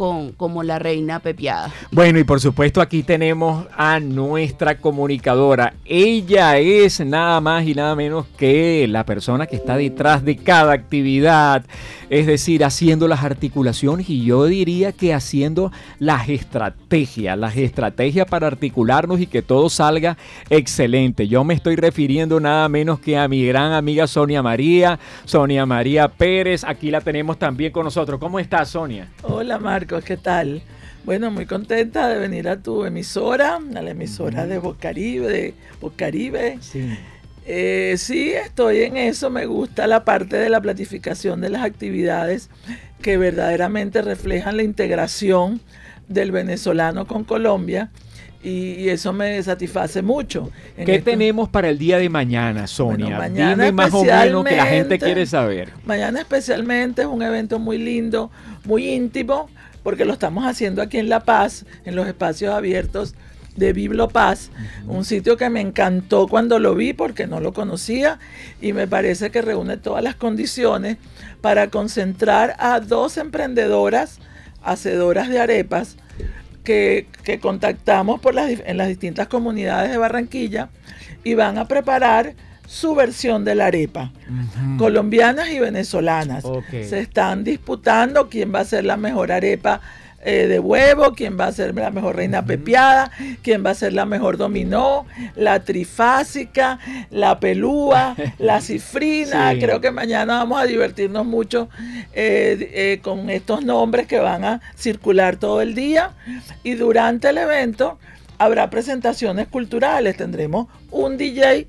con, 0.00 0.32
como 0.32 0.62
la 0.62 0.78
reina 0.78 1.18
pepiada. 1.18 1.70
Bueno, 1.90 2.18
y 2.18 2.24
por 2.24 2.40
supuesto 2.40 2.80
aquí 2.80 3.02
tenemos 3.02 3.66
a 3.76 4.00
nuestra 4.00 4.78
comunicadora. 4.78 5.74
Ella 5.84 6.56
es 6.56 7.00
nada 7.00 7.38
más 7.42 7.66
y 7.66 7.74
nada 7.74 7.94
menos 7.94 8.24
que 8.38 8.86
la 8.88 9.04
persona 9.04 9.44
que 9.46 9.56
está 9.56 9.76
detrás 9.76 10.24
de 10.24 10.38
cada 10.38 10.72
actividad 10.72 11.66
es 12.10 12.26
decir, 12.26 12.64
haciendo 12.64 13.06
las 13.06 13.22
articulaciones 13.22 14.10
y 14.10 14.24
yo 14.24 14.44
diría 14.44 14.92
que 14.92 15.14
haciendo 15.14 15.70
las 16.00 16.28
estrategias, 16.28 17.38
las 17.38 17.56
estrategias 17.56 18.26
para 18.26 18.48
articularnos 18.48 19.20
y 19.20 19.28
que 19.28 19.42
todo 19.42 19.70
salga 19.70 20.18
excelente. 20.50 21.28
Yo 21.28 21.44
me 21.44 21.54
estoy 21.54 21.76
refiriendo 21.76 22.40
nada 22.40 22.68
menos 22.68 22.98
que 22.98 23.16
a 23.16 23.28
mi 23.28 23.46
gran 23.46 23.72
amiga 23.72 24.08
Sonia 24.08 24.42
María, 24.42 24.98
Sonia 25.24 25.64
María 25.66 26.08
Pérez, 26.08 26.64
aquí 26.64 26.90
la 26.90 27.00
tenemos 27.00 27.38
también 27.38 27.70
con 27.70 27.84
nosotros. 27.84 28.18
¿Cómo 28.18 28.40
estás, 28.40 28.70
Sonia? 28.70 29.06
Hola, 29.22 29.58
Marcos, 29.90 30.04
¿qué 30.04 30.16
tal? 30.16 30.62
Bueno, 31.04 31.32
muy 31.32 31.46
contenta 31.46 32.08
de 32.08 32.16
venir 32.16 32.48
a 32.48 32.62
tu 32.62 32.84
emisora, 32.84 33.58
a 33.74 33.82
la 33.82 33.90
emisora 33.90 34.46
de 34.46 34.58
Bocaribe, 34.58 35.26
de 35.26 35.54
Bocaribe. 35.80 36.58
Sí. 36.60 36.96
Eh, 37.44 37.96
sí, 37.98 38.30
estoy 38.30 38.82
en 38.82 38.96
eso. 38.96 39.30
Me 39.30 39.46
gusta 39.46 39.88
la 39.88 40.04
parte 40.04 40.36
de 40.36 40.48
la 40.48 40.60
planificación 40.60 41.40
de 41.40 41.48
las 41.48 41.64
actividades 41.64 42.50
que 43.02 43.16
verdaderamente 43.16 44.00
reflejan 44.00 44.58
la 44.58 44.62
integración 44.62 45.60
del 46.06 46.30
venezolano 46.30 47.08
con 47.08 47.24
Colombia. 47.24 47.90
Y, 48.44 48.88
eso 48.88 49.12
me 49.12 49.42
satisface 49.42 50.02
mucho. 50.02 50.50
¿Qué 50.86 51.00
tenemos 51.00 51.48
para 51.48 51.68
el 51.68 51.78
día 51.78 51.98
de 51.98 52.08
mañana, 52.08 52.68
Sonia? 52.68 53.18
mañana 53.18 53.64
Dime 53.64 53.72
más 53.72 53.92
o 53.92 54.04
menos 54.04 54.44
que 54.44 54.56
la 54.56 54.66
gente 54.66 55.00
quiere 55.00 55.26
saber. 55.26 55.70
Mañana 55.84 56.20
especialmente 56.20 57.02
es 57.02 57.08
un 57.08 57.22
evento 57.22 57.58
muy 57.58 57.76
lindo, 57.76 58.30
muy 58.64 58.88
íntimo, 58.88 59.48
porque 59.82 60.04
lo 60.04 60.12
estamos 60.12 60.44
haciendo 60.44 60.82
aquí 60.82 60.98
en 60.98 61.08
La 61.08 61.20
Paz, 61.20 61.64
en 61.84 61.96
los 61.96 62.06
espacios 62.06 62.54
abiertos 62.54 63.14
de 63.56 63.72
Biblopaz, 63.72 64.50
un 64.86 65.04
sitio 65.04 65.36
que 65.36 65.50
me 65.50 65.60
encantó 65.60 66.28
cuando 66.28 66.58
lo 66.58 66.74
vi 66.74 66.92
porque 66.92 67.26
no 67.26 67.40
lo 67.40 67.52
conocía 67.52 68.18
y 68.60 68.72
me 68.72 68.86
parece 68.86 69.30
que 69.30 69.42
reúne 69.42 69.76
todas 69.76 70.02
las 70.02 70.14
condiciones 70.14 70.96
para 71.40 71.68
concentrar 71.68 72.56
a 72.58 72.80
dos 72.80 73.16
emprendedoras 73.16 74.18
hacedoras 74.62 75.28
de 75.28 75.40
arepas 75.40 75.96
que, 76.64 77.06
contactamos 77.40 78.20
por 78.20 78.34
las, 78.34 78.50
en 78.50 78.76
las 78.76 78.88
distintas 78.88 79.28
comunidades 79.28 79.90
de 79.90 79.98
Barranquilla 79.98 80.68
y 81.24 81.34
van 81.34 81.58
a 81.58 81.66
preparar 81.66 82.34
su 82.70 82.94
versión 82.94 83.44
de 83.44 83.56
la 83.56 83.66
arepa. 83.66 84.12
Colombianas 84.78 85.50
y 85.50 85.58
venezolanas. 85.58 86.44
Se 86.70 87.00
están 87.00 87.42
disputando 87.42 88.28
quién 88.28 88.54
va 88.54 88.60
a 88.60 88.64
ser 88.64 88.84
la 88.84 88.96
mejor 88.96 89.32
arepa 89.32 89.80
eh, 90.24 90.46
de 90.46 90.60
huevo, 90.60 91.12
quién 91.14 91.36
va 91.36 91.46
a 91.46 91.52
ser 91.52 91.74
la 91.74 91.90
mejor 91.90 92.14
reina 92.14 92.44
pepiada, 92.44 93.10
quién 93.42 93.66
va 93.66 93.70
a 93.70 93.74
ser 93.74 93.92
la 93.92 94.04
mejor 94.04 94.36
dominó, 94.36 95.04
la 95.34 95.64
trifásica, 95.64 96.78
la 97.10 97.40
pelúa, 97.40 98.14
la 98.38 98.60
cifrina. 98.60 99.52
Creo 99.58 99.80
que 99.80 99.90
mañana 99.90 100.34
vamos 100.34 100.60
a 100.60 100.64
divertirnos 100.64 101.26
mucho 101.26 101.68
eh, 102.12 102.70
eh, 102.72 103.00
con 103.02 103.30
estos 103.30 103.64
nombres 103.64 104.06
que 104.06 104.20
van 104.20 104.44
a 104.44 104.60
circular 104.76 105.38
todo 105.38 105.60
el 105.60 105.74
día. 105.74 106.12
Y 106.62 106.74
durante 106.74 107.30
el 107.30 107.38
evento 107.38 107.98
habrá 108.38 108.70
presentaciones 108.70 109.48
culturales. 109.48 110.16
Tendremos 110.16 110.68
un 110.92 111.16
DJ 111.16 111.66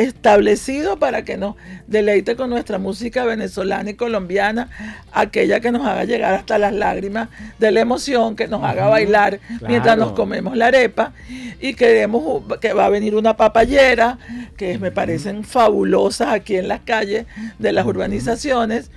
establecido 0.00 0.98
para 0.98 1.24
que 1.24 1.36
nos 1.36 1.56
deleite 1.86 2.36
con 2.36 2.50
nuestra 2.50 2.78
música 2.78 3.24
venezolana 3.24 3.90
y 3.90 3.94
colombiana, 3.94 4.68
aquella 5.12 5.60
que 5.60 5.72
nos 5.72 5.86
haga 5.86 6.04
llegar 6.04 6.34
hasta 6.34 6.58
las 6.58 6.72
lágrimas 6.72 7.28
de 7.58 7.72
la 7.72 7.80
emoción, 7.80 8.36
que 8.36 8.48
nos 8.48 8.62
haga 8.62 8.86
bailar 8.88 9.40
mientras 9.66 9.96
nos 9.98 10.12
comemos 10.12 10.56
la 10.56 10.66
arepa. 10.66 11.12
Y 11.60 11.74
queremos 11.74 12.42
que 12.60 12.72
va 12.72 12.86
a 12.86 12.90
venir 12.90 13.14
una 13.14 13.36
papayera, 13.36 14.18
que 14.56 14.78
me 14.78 14.90
parecen 14.90 15.44
fabulosas 15.44 16.28
aquí 16.28 16.56
en 16.56 16.68
las 16.68 16.80
calles 16.80 17.26
de 17.58 17.72
las 17.72 17.86
urbanizaciones. 17.86 18.90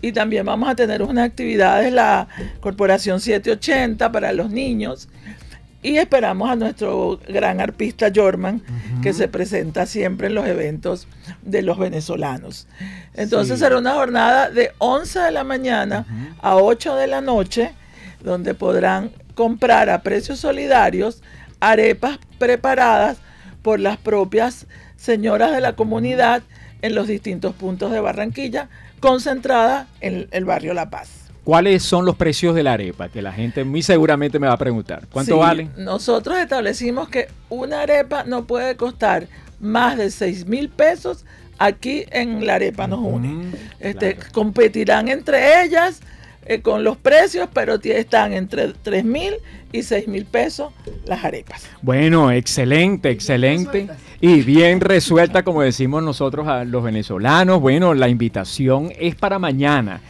Y 0.00 0.10
también 0.12 0.44
vamos 0.44 0.68
a 0.68 0.74
tener 0.74 1.00
unas 1.02 1.26
actividades, 1.26 1.92
la 1.92 2.26
Corporación 2.60 3.20
780 3.20 4.10
para 4.10 4.32
los 4.32 4.50
niños, 4.50 5.08
y 5.82 5.96
esperamos 5.98 6.48
a 6.48 6.56
nuestro 6.56 7.18
gran 7.28 7.60
artista 7.60 8.10
Jorman, 8.14 8.62
que 9.02 9.12
se 9.12 9.26
presenta 9.26 9.84
siempre 9.86 10.28
en 10.28 10.34
los 10.34 10.46
eventos 10.46 11.08
de 11.42 11.62
los 11.62 11.76
venezolanos. 11.78 12.68
Entonces 13.14 13.58
será 13.58 13.78
una 13.78 13.94
jornada 13.94 14.48
de 14.48 14.70
11 14.78 15.18
de 15.18 15.30
la 15.32 15.44
mañana 15.44 16.06
a 16.40 16.56
8 16.56 16.94
de 16.94 17.06
la 17.08 17.20
noche, 17.20 17.72
donde 18.22 18.54
podrán 18.54 19.10
comprar 19.34 19.90
a 19.90 20.02
precios 20.02 20.38
solidarios 20.38 21.22
arepas 21.58 22.18
preparadas 22.38 23.18
por 23.62 23.80
las 23.80 23.96
propias 23.96 24.66
señoras 24.96 25.50
de 25.52 25.60
la 25.60 25.74
comunidad 25.74 26.42
en 26.80 26.94
los 26.94 27.08
distintos 27.08 27.54
puntos 27.54 27.90
de 27.90 28.00
Barranquilla, 28.00 28.68
concentrada 29.00 29.88
en 30.00 30.28
el 30.30 30.44
barrio 30.44 30.74
La 30.74 30.90
Paz. 30.90 31.21
¿Cuáles 31.44 31.82
son 31.82 32.04
los 32.04 32.14
precios 32.16 32.54
de 32.54 32.62
la 32.62 32.74
arepa? 32.74 33.08
Que 33.08 33.20
la 33.20 33.32
gente 33.32 33.64
muy 33.64 33.82
seguramente 33.82 34.38
me 34.38 34.46
va 34.46 34.54
a 34.54 34.58
preguntar. 34.58 35.02
¿Cuánto 35.10 35.38
vale? 35.38 35.68
Nosotros 35.76 36.38
establecimos 36.38 37.08
que 37.08 37.28
una 37.48 37.80
arepa 37.80 38.22
no 38.24 38.44
puede 38.44 38.76
costar 38.76 39.26
más 39.58 39.98
de 39.98 40.10
6 40.10 40.46
mil 40.46 40.68
pesos. 40.68 41.24
Aquí 41.58 42.04
en 42.10 42.46
la 42.46 42.56
arepa 42.56 42.86
nos 42.86 43.00
une. 43.00 43.52
este, 43.80 44.16
Competirán 44.32 45.08
entre 45.08 45.64
ellas 45.64 46.00
eh, 46.46 46.60
con 46.60 46.84
los 46.84 46.96
precios, 46.96 47.48
pero 47.52 47.78
están 47.82 48.32
entre 48.32 48.72
3 48.72 49.04
mil 49.04 49.34
y 49.72 49.82
6 49.82 50.06
mil 50.08 50.24
pesos 50.24 50.72
las 51.06 51.24
arepas. 51.24 51.68
Bueno, 51.82 52.30
excelente, 52.30 53.10
excelente. 53.10 53.88
Y 54.20 54.42
bien 54.42 54.80
resuelta, 54.80 55.42
como 55.42 55.62
decimos 55.62 56.04
nosotros 56.04 56.46
a 56.46 56.64
los 56.64 56.84
venezolanos. 56.84 57.60
Bueno, 57.60 57.94
la 57.94 58.08
invitación 58.08 58.92
es 58.98 59.16
para 59.16 59.40
mañana 59.40 60.00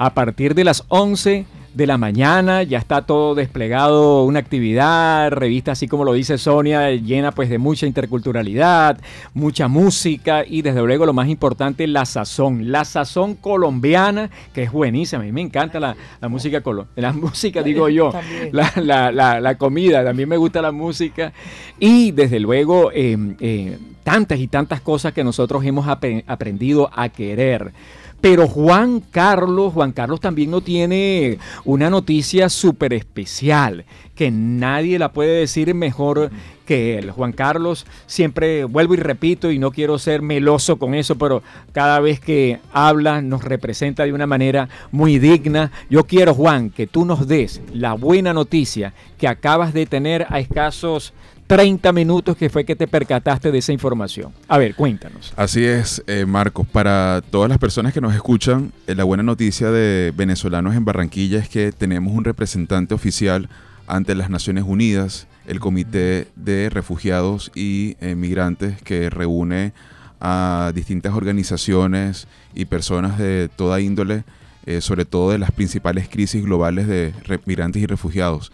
a 0.00 0.14
partir 0.14 0.54
de 0.54 0.64
las 0.64 0.84
11 0.88 1.44
de 1.74 1.86
la 1.86 1.98
mañana, 1.98 2.62
ya 2.62 2.78
está 2.78 3.02
todo 3.02 3.34
desplegado, 3.34 4.24
una 4.24 4.38
actividad, 4.38 5.30
revista 5.30 5.72
así 5.72 5.88
como 5.88 6.06
lo 6.06 6.14
dice 6.14 6.38
Sonia, 6.38 6.90
llena 6.92 7.32
pues 7.32 7.50
de 7.50 7.58
mucha 7.58 7.86
interculturalidad, 7.86 8.98
mucha 9.34 9.68
música 9.68 10.42
y 10.46 10.62
desde 10.62 10.80
luego 10.80 11.04
lo 11.04 11.12
más 11.12 11.28
importante, 11.28 11.86
la 11.86 12.06
sazón, 12.06 12.72
la 12.72 12.86
sazón 12.86 13.34
colombiana, 13.34 14.30
que 14.54 14.62
es 14.62 14.72
buenísima, 14.72 15.20
a 15.20 15.26
mí 15.26 15.32
me 15.32 15.42
encanta 15.42 15.78
la, 15.78 15.94
música 16.30 16.62
colombiana, 16.62 17.08
la 17.08 17.12
música 17.20 17.62
digo 17.62 17.90
yo, 17.90 18.10
la, 18.52 19.54
comida, 19.58 20.02
también 20.02 20.30
me 20.30 20.38
gusta 20.38 20.62
la 20.62 20.72
música. 20.72 21.34
Y 21.78 22.12
desde 22.12 22.40
luego 22.40 22.90
em, 22.90 23.36
eh, 23.38 23.76
tantas 24.02 24.38
y 24.38 24.48
tantas 24.48 24.80
cosas 24.80 25.12
que 25.12 25.22
nosotros 25.22 25.62
hemos 25.66 25.86
aprendido 25.88 26.90
a 26.94 27.10
querer. 27.10 27.72
Pero 28.20 28.46
Juan 28.48 29.00
Carlos, 29.00 29.72
Juan 29.72 29.92
Carlos 29.92 30.20
también 30.20 30.50
no 30.50 30.60
tiene 30.60 31.38
una 31.64 31.88
noticia 31.88 32.48
súper 32.48 32.92
especial, 32.92 33.84
que 34.14 34.30
nadie 34.30 34.98
la 34.98 35.12
puede 35.12 35.40
decir 35.40 35.74
mejor 35.74 36.30
que 36.66 36.98
él. 36.98 37.10
Juan 37.10 37.32
Carlos, 37.32 37.86
siempre 38.06 38.64
vuelvo 38.64 38.94
y 38.94 38.98
repito, 38.98 39.50
y 39.50 39.58
no 39.58 39.72
quiero 39.72 39.98
ser 39.98 40.22
meloso 40.22 40.78
con 40.78 40.94
eso, 40.94 41.16
pero 41.16 41.42
cada 41.72 41.98
vez 41.98 42.20
que 42.20 42.60
habla 42.72 43.22
nos 43.22 43.42
representa 43.42 44.04
de 44.04 44.12
una 44.12 44.26
manera 44.26 44.68
muy 44.92 45.18
digna. 45.18 45.72
Yo 45.88 46.04
quiero, 46.04 46.34
Juan, 46.34 46.70
que 46.70 46.86
tú 46.86 47.04
nos 47.04 47.26
des 47.26 47.62
la 47.72 47.94
buena 47.94 48.34
noticia 48.34 48.92
que 49.18 49.28
acabas 49.28 49.72
de 49.72 49.86
tener 49.86 50.26
a 50.28 50.40
escasos 50.40 51.12
30 51.50 51.92
minutos 51.92 52.36
que 52.36 52.48
fue 52.48 52.64
que 52.64 52.76
te 52.76 52.86
percataste 52.86 53.50
de 53.50 53.58
esa 53.58 53.72
información. 53.72 54.32
A 54.46 54.56
ver, 54.56 54.76
cuéntanos. 54.76 55.32
Así 55.34 55.64
es, 55.64 56.00
eh, 56.06 56.24
Marcos. 56.24 56.64
Para 56.68 57.24
todas 57.28 57.48
las 57.48 57.58
personas 57.58 57.92
que 57.92 58.00
nos 58.00 58.14
escuchan, 58.14 58.72
eh, 58.86 58.94
la 58.94 59.02
buena 59.02 59.24
noticia 59.24 59.72
de 59.72 60.12
venezolanos 60.16 60.76
en 60.76 60.84
Barranquilla 60.84 61.40
es 61.40 61.48
que 61.48 61.72
tenemos 61.72 62.14
un 62.14 62.22
representante 62.22 62.94
oficial 62.94 63.48
ante 63.88 64.14
las 64.14 64.30
Naciones 64.30 64.62
Unidas, 64.64 65.26
el 65.44 65.58
Comité 65.58 66.28
de 66.36 66.70
Refugiados 66.70 67.50
y 67.56 67.96
Migrantes, 68.00 68.80
que 68.82 69.10
reúne 69.10 69.72
a 70.20 70.70
distintas 70.72 71.14
organizaciones 71.14 72.28
y 72.54 72.66
personas 72.66 73.18
de 73.18 73.50
toda 73.56 73.80
índole, 73.80 74.22
eh, 74.66 74.80
sobre 74.80 75.04
todo 75.04 75.32
de 75.32 75.38
las 75.38 75.50
principales 75.50 76.08
crisis 76.08 76.44
globales 76.44 76.86
de 76.86 77.12
migrantes 77.44 77.82
y 77.82 77.86
refugiados 77.86 78.52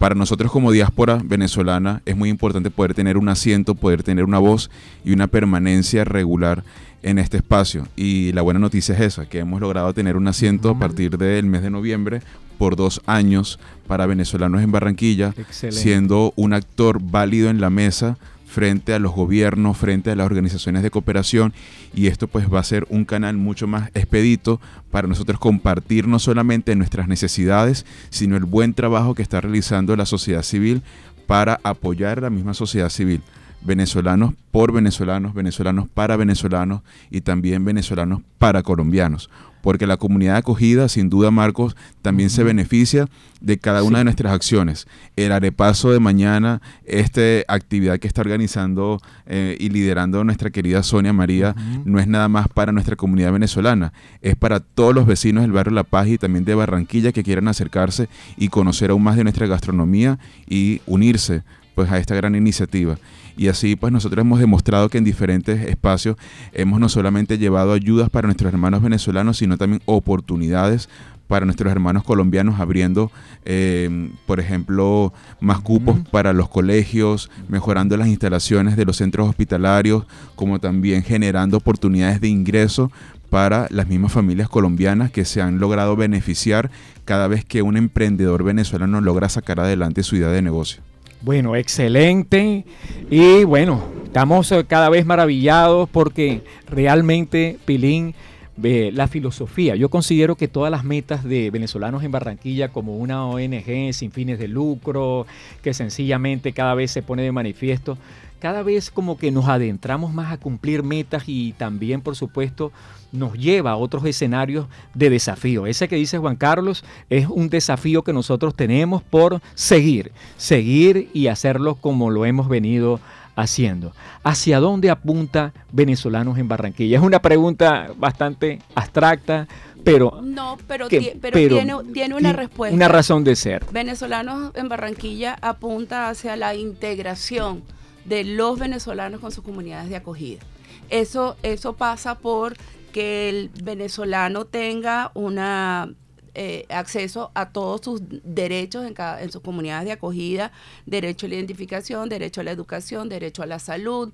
para 0.00 0.14
nosotros 0.14 0.50
como 0.50 0.72
diáspora 0.72 1.20
venezolana 1.22 2.00
es 2.06 2.16
muy 2.16 2.30
importante 2.30 2.70
poder 2.70 2.94
tener 2.94 3.18
un 3.18 3.28
asiento, 3.28 3.74
poder 3.74 4.02
tener 4.02 4.24
una 4.24 4.38
voz 4.38 4.70
y 5.04 5.12
una 5.12 5.26
permanencia 5.26 6.04
regular 6.04 6.64
en 7.02 7.18
este 7.18 7.36
espacio. 7.36 7.86
Y 7.96 8.32
la 8.32 8.40
buena 8.40 8.58
noticia 8.58 8.94
es 8.94 9.02
esa, 9.02 9.28
que 9.28 9.40
hemos 9.40 9.60
logrado 9.60 9.92
tener 9.92 10.16
un 10.16 10.26
asiento 10.26 10.70
a 10.70 10.78
partir 10.78 11.18
del 11.18 11.44
mes 11.44 11.60
de 11.60 11.68
noviembre 11.68 12.22
por 12.56 12.76
dos 12.76 13.02
años 13.04 13.58
para 13.86 14.06
venezolanos 14.06 14.62
en 14.62 14.72
Barranquilla, 14.72 15.34
siendo 15.50 16.32
un 16.34 16.54
actor 16.54 16.98
válido 17.02 17.50
en 17.50 17.60
la 17.60 17.68
mesa 17.68 18.16
frente 18.50 18.92
a 18.92 18.98
los 18.98 19.12
gobiernos, 19.12 19.76
frente 19.78 20.10
a 20.10 20.16
las 20.16 20.26
organizaciones 20.26 20.82
de 20.82 20.90
cooperación 20.90 21.54
y 21.94 22.08
esto 22.08 22.26
pues 22.26 22.52
va 22.52 22.58
a 22.58 22.64
ser 22.64 22.84
un 22.90 23.04
canal 23.04 23.36
mucho 23.36 23.68
más 23.68 23.90
expedito 23.94 24.60
para 24.90 25.06
nosotros 25.06 25.38
compartir 25.38 26.08
no 26.08 26.18
solamente 26.18 26.74
nuestras 26.74 27.06
necesidades, 27.06 27.86
sino 28.10 28.36
el 28.36 28.44
buen 28.44 28.74
trabajo 28.74 29.14
que 29.14 29.22
está 29.22 29.40
realizando 29.40 29.94
la 29.94 30.04
sociedad 30.04 30.42
civil 30.42 30.82
para 31.28 31.60
apoyar 31.62 32.18
a 32.18 32.22
la 32.22 32.30
misma 32.30 32.54
sociedad 32.54 32.88
civil. 32.88 33.22
Venezolanos 33.62 34.32
por 34.50 34.72
venezolanos, 34.72 35.34
venezolanos 35.34 35.88
para 35.88 36.16
venezolanos 36.16 36.80
y 37.10 37.20
también 37.20 37.64
venezolanos 37.64 38.22
para 38.38 38.62
colombianos 38.62 39.30
porque 39.62 39.86
la 39.86 39.96
comunidad 39.96 40.36
acogida, 40.36 40.88
sin 40.88 41.10
duda, 41.10 41.30
Marcos, 41.30 41.76
también 42.02 42.30
se 42.30 42.42
beneficia 42.42 43.08
de 43.40 43.58
cada 43.58 43.82
una 43.82 43.98
de 43.98 44.04
nuestras 44.04 44.32
acciones. 44.32 44.86
El 45.16 45.32
arepaso 45.32 45.90
de 45.90 46.00
mañana, 46.00 46.60
esta 46.84 47.20
actividad 47.48 47.98
que 47.98 48.08
está 48.08 48.20
organizando 48.20 49.00
eh, 49.26 49.56
y 49.58 49.70
liderando 49.70 50.22
nuestra 50.24 50.50
querida 50.50 50.82
Sonia 50.82 51.12
María, 51.12 51.54
no 51.84 51.98
es 51.98 52.06
nada 52.06 52.28
más 52.28 52.48
para 52.48 52.72
nuestra 52.72 52.96
comunidad 52.96 53.32
venezolana, 53.32 53.92
es 54.20 54.36
para 54.36 54.60
todos 54.60 54.94
los 54.94 55.06
vecinos 55.06 55.42
del 55.42 55.52
barrio 55.52 55.74
La 55.74 55.84
Paz 55.84 56.08
y 56.08 56.18
también 56.18 56.44
de 56.44 56.54
Barranquilla 56.54 57.12
que 57.12 57.22
quieran 57.22 57.48
acercarse 57.48 58.08
y 58.36 58.48
conocer 58.48 58.90
aún 58.90 59.02
más 59.02 59.16
de 59.16 59.24
nuestra 59.24 59.46
gastronomía 59.46 60.18
y 60.48 60.80
unirse 60.86 61.42
pues 61.74 61.90
a 61.90 61.98
esta 61.98 62.14
gran 62.14 62.34
iniciativa. 62.34 62.98
Y 63.40 63.48
así 63.48 63.74
pues 63.74 63.90
nosotros 63.90 64.20
hemos 64.20 64.38
demostrado 64.38 64.90
que 64.90 64.98
en 64.98 65.04
diferentes 65.04 65.66
espacios 65.66 66.18
hemos 66.52 66.78
no 66.78 66.90
solamente 66.90 67.38
llevado 67.38 67.72
ayudas 67.72 68.10
para 68.10 68.26
nuestros 68.26 68.52
hermanos 68.52 68.82
venezolanos, 68.82 69.38
sino 69.38 69.56
también 69.56 69.80
oportunidades 69.86 70.90
para 71.26 71.46
nuestros 71.46 71.72
hermanos 71.72 72.04
colombianos, 72.04 72.60
abriendo, 72.60 73.10
em, 73.46 74.10
por 74.26 74.40
ejemplo, 74.40 75.14
más 75.40 75.60
cupos 75.60 76.00
para 76.10 76.34
los 76.34 76.50
colegios, 76.50 77.30
mejorando 77.48 77.96
las 77.96 78.08
instalaciones 78.08 78.76
de 78.76 78.84
los 78.84 78.98
centros 78.98 79.26
hospitalarios, 79.26 80.04
como 80.34 80.58
también 80.58 81.02
generando 81.02 81.56
oportunidades 81.56 82.20
de 82.20 82.28
ingreso 82.28 82.92
para 83.30 83.68
las 83.70 83.88
mismas 83.88 84.12
familias 84.12 84.50
colombianas 84.50 85.10
que 85.10 85.24
se 85.24 85.40
han 85.40 85.60
logrado 85.60 85.96
beneficiar 85.96 86.70
cada 87.06 87.26
vez 87.26 87.46
que 87.46 87.62
un 87.62 87.78
emprendedor 87.78 88.44
venezolano 88.44 89.00
logra 89.00 89.30
sacar 89.30 89.60
adelante 89.60 90.02
su 90.02 90.16
idea 90.16 90.28
de 90.28 90.42
negocio. 90.42 90.89
Bueno, 91.22 91.54
excelente. 91.54 92.64
Y 93.10 93.44
bueno, 93.44 93.84
estamos 94.04 94.50
eh, 94.52 94.64
cada 94.66 94.88
vez 94.88 95.04
maravillados 95.04 95.88
porque 95.90 96.42
realmente, 96.66 97.58
Pilín, 97.66 98.14
la 98.62 99.08
filosofía. 99.08 99.76
Yo 99.76 99.88
considero 99.88 100.36
que 100.36 100.48
todas 100.48 100.70
las 100.70 100.84
metas 100.84 101.24
de 101.24 101.50
venezolanos 101.50 102.02
en 102.04 102.12
Barranquilla 102.12 102.68
como 102.68 102.96
una 102.96 103.26
ONG 103.26 103.92
sin 103.92 104.12
fines 104.12 104.38
de 104.38 104.48
lucro, 104.48 105.26
que 105.62 105.72
sencillamente 105.72 106.52
cada 106.52 106.74
vez 106.74 106.90
se 106.90 107.02
pone 107.02 107.22
de 107.22 107.32
manifiesto, 107.32 107.96
cada 108.40 108.62
vez 108.62 108.90
como 108.90 109.16
que 109.16 109.30
nos 109.30 109.48
adentramos 109.48 110.12
más 110.12 110.32
a 110.32 110.38
cumplir 110.38 110.82
metas 110.82 111.24
y 111.26 111.52
también, 111.52 112.00
por 112.00 112.16
supuesto, 112.16 112.72
nos 113.12 113.34
lleva 113.34 113.72
a 113.72 113.76
otros 113.76 114.04
escenarios 114.04 114.66
de 114.94 115.10
desafío. 115.10 115.66
Ese 115.66 115.88
que 115.88 115.96
dice 115.96 116.18
Juan 116.18 116.36
Carlos 116.36 116.84
es 117.08 117.26
un 117.28 117.48
desafío 117.48 118.02
que 118.02 118.12
nosotros 118.12 118.54
tenemos 118.54 119.02
por 119.02 119.40
seguir, 119.54 120.12
seguir 120.36 121.10
y 121.12 121.28
hacerlo 121.28 121.76
como 121.76 122.10
lo 122.10 122.24
hemos 122.24 122.48
venido 122.48 123.00
haciendo. 123.36 123.92
¿Hacia 124.22 124.60
dónde 124.60 124.90
apunta 124.90 125.52
venezolanos 125.72 126.38
en 126.38 126.48
Barranquilla? 126.48 126.98
Es 126.98 127.04
una 127.04 127.20
pregunta 127.20 127.90
bastante 127.96 128.60
abstracta, 128.74 129.48
pero... 129.84 130.20
No, 130.22 130.58
pero, 130.66 130.88
pero, 131.20 131.82
tiene, 131.92 132.14
una 132.14 132.32
respuesta. 132.32 132.74
Una 132.74 132.88
razón 132.88 133.24
de 133.24 133.36
ser. 133.36 133.64
Venezolanos 133.72 134.52
en 134.54 134.68
Barranquilla 134.68 135.36
apunta 135.40 136.08
hacia 136.08 136.36
la 136.36 136.54
integración 136.54 137.62
de 138.04 138.24
los 138.24 138.58
venezolanos 138.58 139.20
con 139.20 139.32
sus 139.32 139.44
comunidades 139.44 139.88
de 139.88 139.96
acogida. 139.96 140.40
Eso, 140.88 141.36
eso 141.42 141.74
pasa 141.74 142.16
por 142.16 142.56
que 142.92 143.28
el 143.28 143.50
venezolano 143.62 144.44
tenga 144.44 145.12
una 145.14 145.94
eh, 146.34 146.64
acceso 146.68 147.32
a 147.34 147.50
todos 147.50 147.80
sus 147.82 148.02
derechos 148.22 148.86
en, 148.86 148.94
cada, 148.94 149.22
en 149.22 149.32
sus 149.32 149.42
comunidades 149.42 149.86
de 149.86 149.92
acogida, 149.92 150.52
derecho 150.86 151.26
a 151.26 151.28
la 151.28 151.34
identificación, 151.36 152.08
derecho 152.08 152.40
a 152.40 152.44
la 152.44 152.52
educación, 152.52 153.08
derecho 153.08 153.42
a 153.42 153.46
la 153.46 153.58
salud, 153.58 154.12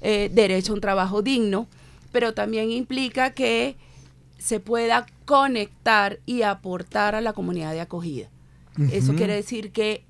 eh, 0.00 0.30
derecho 0.32 0.72
a 0.72 0.74
un 0.76 0.80
trabajo 0.80 1.22
digno, 1.22 1.66
pero 2.12 2.32
también 2.32 2.70
implica 2.70 3.32
que 3.32 3.76
se 4.38 4.58
pueda 4.58 5.06
conectar 5.26 6.18
y 6.24 6.42
aportar 6.42 7.14
a 7.14 7.20
la 7.20 7.34
comunidad 7.34 7.72
de 7.72 7.80
acogida. 7.80 8.28
Eso 8.90 9.14
quiere 9.14 9.34
decir 9.34 9.72
que 9.72 10.04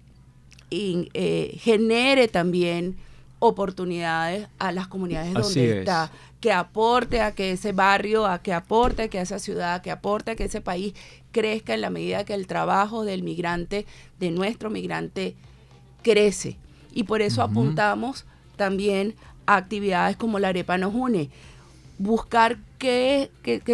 eh, 0.70 1.56
genere 1.58 2.28
también 2.28 2.96
oportunidades 3.40 4.46
a 4.58 4.70
las 4.70 4.86
comunidades 4.86 5.32
donde 5.32 5.80
está, 5.80 6.12
que 6.40 6.52
aporte 6.52 7.20
a 7.20 7.32
que 7.32 7.52
ese 7.52 7.72
barrio, 7.72 8.26
a 8.26 8.40
que 8.40 8.52
aporte 8.52 9.02
a 9.02 9.08
que 9.08 9.20
esa 9.20 9.38
ciudad, 9.38 9.82
que 9.82 9.90
aporte 9.90 10.30
a 10.30 10.36
que 10.36 10.44
ese 10.44 10.60
país 10.60 10.94
crezca 11.32 11.74
en 11.74 11.80
la 11.80 11.90
medida 11.90 12.24
que 12.24 12.34
el 12.34 12.46
trabajo 12.46 13.04
del 13.04 13.22
migrante, 13.22 13.86
de 14.18 14.30
nuestro 14.30 14.70
migrante, 14.70 15.34
crece. 16.02 16.58
Y 16.92 17.04
por 17.04 17.22
eso 17.22 17.42
apuntamos 17.42 18.26
también 18.56 19.16
a 19.46 19.56
actividades 19.56 20.16
como 20.16 20.38
la 20.38 20.48
arepa 20.48 20.76
nos 20.76 20.94
une, 20.94 21.30
buscar 22.00 22.56
qué, 22.78 23.30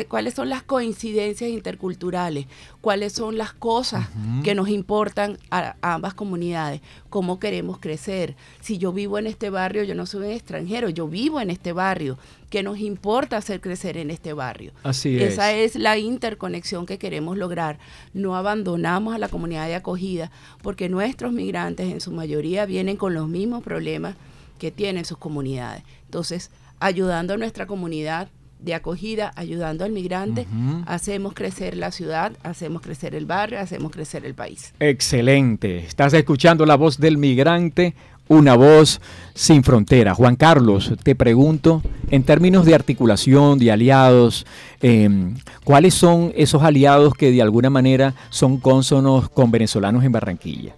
cuáles 0.09 0.35
son 0.35 0.49
las 0.49 0.65
coincidencias 0.65 1.49
interculturales, 1.49 2.47
cuáles 2.81 3.13
son 3.13 3.39
las 3.39 3.53
cosas 3.53 4.09
que 4.43 4.57
nos 4.57 4.69
importan 4.69 5.39
a, 5.53 5.77
ambas 5.81 6.13
comunidades, 6.15 6.81
cómo 7.09 7.39
queremos 7.39 7.79
crecer. 7.79 8.35
Si 8.61 8.79
yo 8.79 8.93
vivo 8.93 9.21
en 9.21 9.29
este 9.29 9.49
barrio, 9.49 9.85
yo 9.85 9.95
no 9.95 10.07
soy 10.07 10.27
un 10.27 10.33
extranjero, 10.33 10.89
yo 10.89 11.07
vivo 11.07 11.41
en 11.41 11.51
este 11.51 11.73
barrio, 11.73 12.19
¿qué 12.51 12.65
nos 12.65 12.81
importa 12.81 13.37
hacer 13.37 13.61
crecer 13.61 13.97
en 13.97 14.11
este 14.11 14.33
barrio? 14.33 14.73
Así 14.83 15.17
es. 15.17 15.35
Esa 15.35 15.53
es 15.53 15.77
la 15.77 15.97
interconexión 15.97 16.85
que 16.85 16.99
queremos 16.99 17.37
lograr. 17.37 17.79
No 18.13 18.35
abandonamos 18.35 19.15
a 19.15 19.19
la 19.19 19.29
comunidad 19.29 19.69
de 19.69 19.77
acogida 19.77 20.33
porque 20.63 20.89
nuestros 20.89 21.33
migrantes 21.33 21.93
en 21.93 22.01
su 22.01 22.11
mayoría 22.11 22.67
vienen 22.67 22.97
con 22.97 23.15
los 23.15 23.29
mismos 23.29 23.63
problemas 23.63 24.17
que 24.59 24.73
tienen 24.73 25.05
sus 25.05 25.19
comunidades. 25.19 25.85
Entonces, 26.07 26.51
ayudando 26.81 27.35
a 27.35 27.37
nuestra 27.37 27.67
comunidad 27.67 28.29
de 28.59 28.75
acogida, 28.75 29.33
ayudando 29.37 29.85
al 29.85 29.93
migrante, 29.93 30.47
hacemos 30.87 31.35
crecer 31.35 31.77
la 31.77 31.91
ciudad, 31.91 32.33
hacemos 32.43 32.83
crecer 32.83 33.15
el 33.15 33.27
barrio, 33.27 33.61
hacemos 33.61 33.93
crecer 33.93 34.25
el 34.25 34.35
país. 34.35 34.73
Excelente. 34.81 35.79
Estás 35.79 36.15
escuchando 36.15 36.65
la 36.65 36.75
voz 36.75 36.99
del 36.99 37.19
migrante, 37.19 37.95
una 38.29 38.57
voz 38.57 39.01
sin 39.35 39.63
frontera. 39.63 40.15
Juan 40.15 40.37
Carlos, 40.37 40.93
te 41.03 41.15
pregunto, 41.15 41.83
en 42.11 42.25
términos 42.25 42.65
de 42.65 42.75
articulación, 42.75 43.59
de 43.59 43.71
aliados, 43.71 44.47
em, 44.81 45.35
¿cuáles 45.63 45.95
son 45.95 46.33
esos 46.35 46.63
aliados 46.63 47.15
que 47.15 47.31
de 47.31 47.43
alguna 47.43 47.71
manera 47.71 48.15
son 48.31 48.59
cónsonos 48.59 49.29
con 49.29 49.51
venezolanos 49.51 50.03
en 50.03 50.13
Barranquilla? 50.13 50.75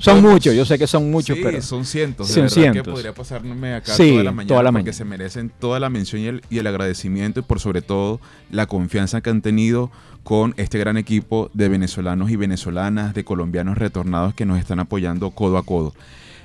Son 0.00 0.22
muchos, 0.22 0.54
yo 0.54 0.64
sé 0.64 0.78
que 0.78 0.86
son 0.86 1.10
muchos, 1.10 1.38
pero 1.42 1.60
son 1.62 1.84
cientos. 1.84 2.28
De 2.28 2.34
son 2.34 2.50
cientos. 2.50 2.84
que 2.84 2.90
podría 2.90 3.14
pasarme 3.14 3.74
acá 3.74 3.96
toda 3.96 4.24
la 4.24 4.32
mañana, 4.32 4.48
toda 4.48 4.62
la 4.62 4.72
porque 4.72 4.92
se 4.92 5.04
merecen 5.04 5.50
toda 5.58 5.80
la 5.80 5.90
mención 5.90 6.22
y 6.22 6.26
el, 6.26 6.42
y 6.50 6.58
el, 6.58 6.66
agradecimiento 6.66 7.40
y 7.40 7.42
por 7.42 7.60
sobre 7.60 7.82
todo 7.82 8.20
la 8.50 8.66
confianza 8.66 9.20
que 9.20 9.30
han 9.30 9.42
tenido 9.42 9.90
con 10.22 10.54
este 10.56 10.78
gran 10.78 10.96
equipo 10.96 11.50
de 11.54 11.68
venezolanos 11.68 12.30
y 12.30 12.36
venezolanas, 12.36 13.14
de 13.14 13.24
colombianos 13.24 13.78
retornados 13.78 14.34
que 14.34 14.46
nos 14.46 14.58
están 14.58 14.80
apoyando 14.80 15.30
codo 15.30 15.56
a 15.58 15.64
codo. 15.64 15.94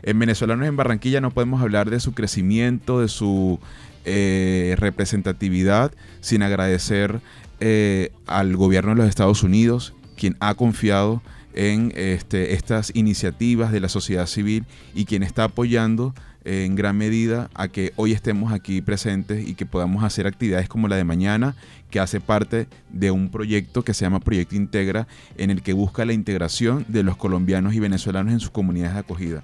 En 0.04 0.20
venezolanos 0.20 0.68
en 0.68 0.78
Barranquilla 0.78 1.20
no 1.20 1.32
podemos 1.32 1.62
hablar 1.62 1.90
de 1.90 2.00
su 2.00 2.14
crecimiento, 2.14 3.02
de 3.02 3.08
su 3.08 3.60
eh, 4.06 4.76
representatividad, 4.78 5.92
sin 6.22 6.44
agradecer 6.44 7.20
eh, 7.60 8.12
al 8.28 8.56
gobierno 8.56 8.92
de 8.92 8.98
los 8.98 9.08
Estados 9.08 9.42
Unidos, 9.42 9.94
quien 10.16 10.38
ha 10.40 10.54
confiado 10.54 11.22
en 11.56 11.92
este, 11.96 12.54
estas 12.54 12.92
iniciativas 12.94 13.72
de 13.72 13.80
la 13.80 13.90
sociedad 13.90 14.28
civil 14.28 14.66
y 14.94 15.06
quien 15.06 15.24
está 15.24 15.46
apoyando 15.46 16.14
en 16.44 16.76
gran 16.76 16.96
medida 16.96 17.50
a 17.56 17.70
que 17.70 17.92
hoy 17.96 18.12
estemos 18.12 18.54
aquí 18.54 18.82
presentes 18.82 19.48
y 19.48 19.56
que 19.56 19.66
podamos 19.66 20.04
hacer 20.04 20.28
actividades 20.28 20.70
como 20.70 20.88
la 20.88 20.96
de 20.96 21.04
mañana, 21.04 21.56
que 21.90 22.00
hace 22.00 22.22
parte 22.22 22.68
de 22.92 23.10
un 23.10 23.30
proyecto 23.30 23.84
que 23.84 23.96
se 23.96 24.06
llama 24.06 24.20
Proyecto 24.20 24.56
Integra, 24.56 25.08
en 25.38 25.50
el 25.50 25.64
que 25.64 25.74
busca 25.74 26.06
la 26.06 26.14
integración 26.14 26.86
de 26.88 27.02
los 27.02 27.18
colombianos 27.18 27.74
y 27.74 27.80
venezolanos 27.80 28.32
en 28.32 28.40
sus 28.40 28.52
comunidades 28.52 28.94
de 28.94 29.00
acogida. 29.00 29.44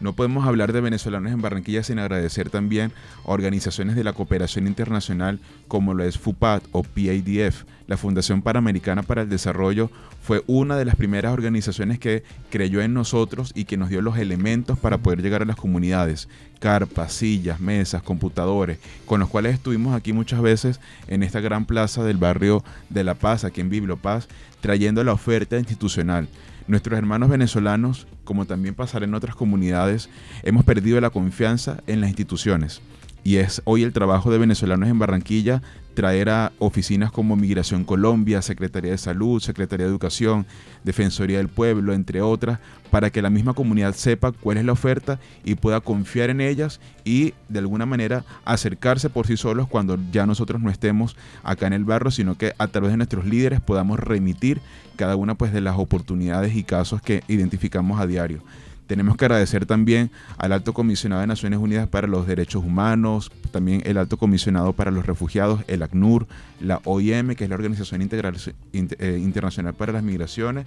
No 0.00 0.14
podemos 0.14 0.46
hablar 0.46 0.72
de 0.72 0.80
venezolanos 0.80 1.30
en 1.30 1.42
Barranquilla 1.42 1.82
sin 1.82 1.98
agradecer 1.98 2.48
también 2.48 2.90
a 3.24 3.32
organizaciones 3.32 3.96
de 3.96 4.04
la 4.04 4.14
cooperación 4.14 4.66
internacional 4.66 5.40
como 5.68 5.92
lo 5.92 6.04
es 6.04 6.18
FUPAD 6.18 6.62
o 6.72 6.82
PADF. 6.82 7.64
La 7.86 7.98
Fundación 7.98 8.40
Panamericana 8.40 9.02
para 9.02 9.22
el 9.22 9.28
Desarrollo 9.28 9.90
fue 10.22 10.42
una 10.46 10.76
de 10.76 10.86
las 10.86 10.96
primeras 10.96 11.34
organizaciones 11.34 11.98
que 11.98 12.22
creyó 12.48 12.80
en 12.80 12.94
nosotros 12.94 13.52
y 13.54 13.64
que 13.64 13.76
nos 13.76 13.90
dio 13.90 14.00
los 14.00 14.16
elementos 14.16 14.78
para 14.78 14.98
poder 14.98 15.20
llegar 15.20 15.42
a 15.42 15.46
las 15.46 15.56
comunidades. 15.56 16.28
Carpas, 16.60 17.12
sillas, 17.12 17.60
mesas, 17.60 18.02
computadores, 18.02 18.78
con 19.04 19.20
los 19.20 19.28
cuales 19.28 19.54
estuvimos 19.54 19.94
aquí 19.94 20.14
muchas 20.14 20.40
veces 20.40 20.80
en 21.08 21.22
esta 21.22 21.40
gran 21.40 21.66
plaza 21.66 22.04
del 22.04 22.16
barrio 22.16 22.64
de 22.88 23.04
La 23.04 23.14
Paz, 23.14 23.44
aquí 23.44 23.60
en 23.60 23.70
Bibliopaz, 23.70 24.28
trayendo 24.60 25.04
la 25.04 25.12
oferta 25.12 25.58
institucional. 25.58 26.28
Nuestros 26.70 26.96
hermanos 26.96 27.28
venezolanos, 27.28 28.06
como 28.22 28.46
también 28.46 28.76
pasará 28.76 29.04
en 29.04 29.14
otras 29.14 29.34
comunidades, 29.34 30.08
hemos 30.44 30.64
perdido 30.64 31.00
la 31.00 31.10
confianza 31.10 31.82
en 31.88 32.00
las 32.00 32.10
instituciones. 32.10 32.80
Y 33.22 33.36
es 33.36 33.60
hoy 33.64 33.82
el 33.82 33.92
trabajo 33.92 34.30
de 34.30 34.38
venezolanos 34.38 34.88
en 34.88 34.98
Barranquilla 34.98 35.62
traer 35.94 36.30
a 36.30 36.52
oficinas 36.58 37.10
como 37.12 37.36
Migración 37.36 37.84
Colombia, 37.84 38.42
Secretaría 38.42 38.92
de 38.92 38.98
Salud, 38.98 39.40
Secretaría 39.40 39.86
de 39.86 39.90
Educación, 39.90 40.46
Defensoría 40.84 41.38
del 41.38 41.48
Pueblo, 41.48 41.92
entre 41.92 42.22
otras, 42.22 42.58
para 42.90 43.10
que 43.10 43.22
la 43.22 43.30
misma 43.30 43.54
comunidad 43.54 43.94
sepa 43.94 44.32
cuál 44.32 44.56
es 44.56 44.64
la 44.64 44.72
oferta 44.72 45.18
y 45.44 45.56
pueda 45.56 45.80
confiar 45.80 46.30
en 46.30 46.40
ellas 46.40 46.80
y 47.04 47.34
de 47.48 47.58
alguna 47.58 47.86
manera 47.86 48.24
acercarse 48.44 49.10
por 49.10 49.26
sí 49.26 49.36
solos 49.36 49.68
cuando 49.68 49.98
ya 50.10 50.26
nosotros 50.26 50.60
no 50.60 50.70
estemos 50.70 51.16
acá 51.42 51.66
en 51.66 51.72
el 51.72 51.84
barrio, 51.84 52.10
sino 52.10 52.38
que 52.38 52.54
a 52.56 52.68
través 52.68 52.92
de 52.92 52.96
nuestros 52.96 53.26
líderes 53.26 53.60
podamos 53.60 53.98
remitir 53.98 54.60
cada 54.96 55.16
una 55.16 55.34
pues, 55.34 55.52
de 55.52 55.60
las 55.60 55.76
oportunidades 55.76 56.54
y 56.56 56.62
casos 56.62 57.02
que 57.02 57.22
identificamos 57.28 58.00
a 58.00 58.06
diario. 58.06 58.42
Tenemos 58.90 59.16
que 59.16 59.24
agradecer 59.24 59.66
también 59.66 60.10
al 60.36 60.50
Alto 60.50 60.74
Comisionado 60.74 61.20
de 61.20 61.28
Naciones 61.28 61.60
Unidas 61.60 61.86
para 61.86 62.08
los 62.08 62.26
Derechos 62.26 62.64
Humanos, 62.64 63.30
también 63.52 63.82
el 63.84 63.96
Alto 63.98 64.16
Comisionado 64.16 64.72
para 64.72 64.90
los 64.90 65.06
Refugiados, 65.06 65.60
el 65.68 65.84
ACNUR, 65.84 66.26
la 66.58 66.80
OIM, 66.82 67.36
que 67.36 67.44
es 67.44 67.50
la 67.50 67.54
Organización 67.54 68.02
eh, 68.02 69.20
Internacional 69.22 69.74
para 69.74 69.92
las 69.92 70.02
Migraciones, 70.02 70.66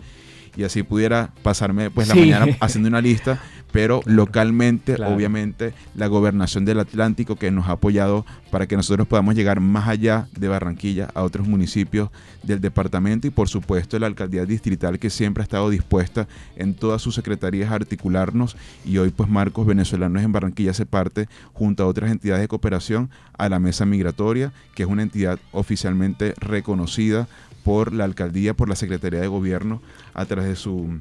y 0.55 0.63
así 0.63 0.83
pudiera 0.83 1.31
pasarme 1.41 1.91
pues 1.91 2.07
la 2.07 2.15
mañana 2.15 2.47
haciendo 2.61 2.87
una 2.87 3.01
lista, 3.01 3.43
pero 3.73 4.01
localmente, 4.05 4.93
obviamente, 5.03 5.73
la 5.95 6.05
gobernación 6.05 6.63
del 6.63 6.79
Atlántico 6.79 7.37
que 7.37 7.49
nos 7.49 7.67
ha 7.67 7.71
apoyado 7.71 8.23
para 8.51 8.67
que 8.67 8.77
nosotros 8.77 9.07
podamos 9.07 9.33
llegar 9.33 9.59
más 9.61 9.87
allá 9.87 10.27
de 10.37 10.47
Barranquilla 10.47 11.09
a 11.15 11.23
otros 11.23 11.47
municipios 11.47 12.11
del 12.43 12.61
departamento 12.61 13.25
y 13.25 13.31
por 13.31 13.49
supuesto 13.49 13.97
la 13.97 14.05
alcaldía 14.05 14.45
distrital 14.45 14.99
que 14.99 15.09
siempre 15.09 15.41
ha 15.41 15.45
estado 15.45 15.71
dispuesta 15.71 16.27
en 16.55 16.75
todas 16.75 17.01
sus 17.01 17.15
secretarías 17.15 17.71
a 17.71 17.75
articularnos 17.75 18.55
y 18.85 18.99
hoy 18.99 19.09
pues 19.09 19.27
Marcos 19.27 19.65
Venezolanos 19.65 20.21
en 20.21 20.31
Barranquilla 20.31 20.75
se 20.75 20.85
parte 20.85 21.27
junto 21.53 21.81
a 21.81 21.87
otras 21.87 22.11
entidades 22.11 22.41
de 22.41 22.47
cooperación 22.47 23.09
a 23.39 23.49
la 23.49 23.57
mesa 23.57 23.87
migratoria, 23.87 24.53
que 24.75 24.83
es 24.83 24.89
una 24.89 25.01
entidad 25.01 25.39
oficialmente 25.51 26.35
reconocida 26.37 27.27
por 27.63 27.91
la 27.91 28.03
alcaldía, 28.03 28.53
por 28.53 28.69
la 28.69 28.75
Secretaría 28.75 29.21
de 29.21 29.27
Gobierno, 29.27 29.81
a 30.13 30.25
través 30.25 30.47
de 30.47 30.55
su 30.55 30.99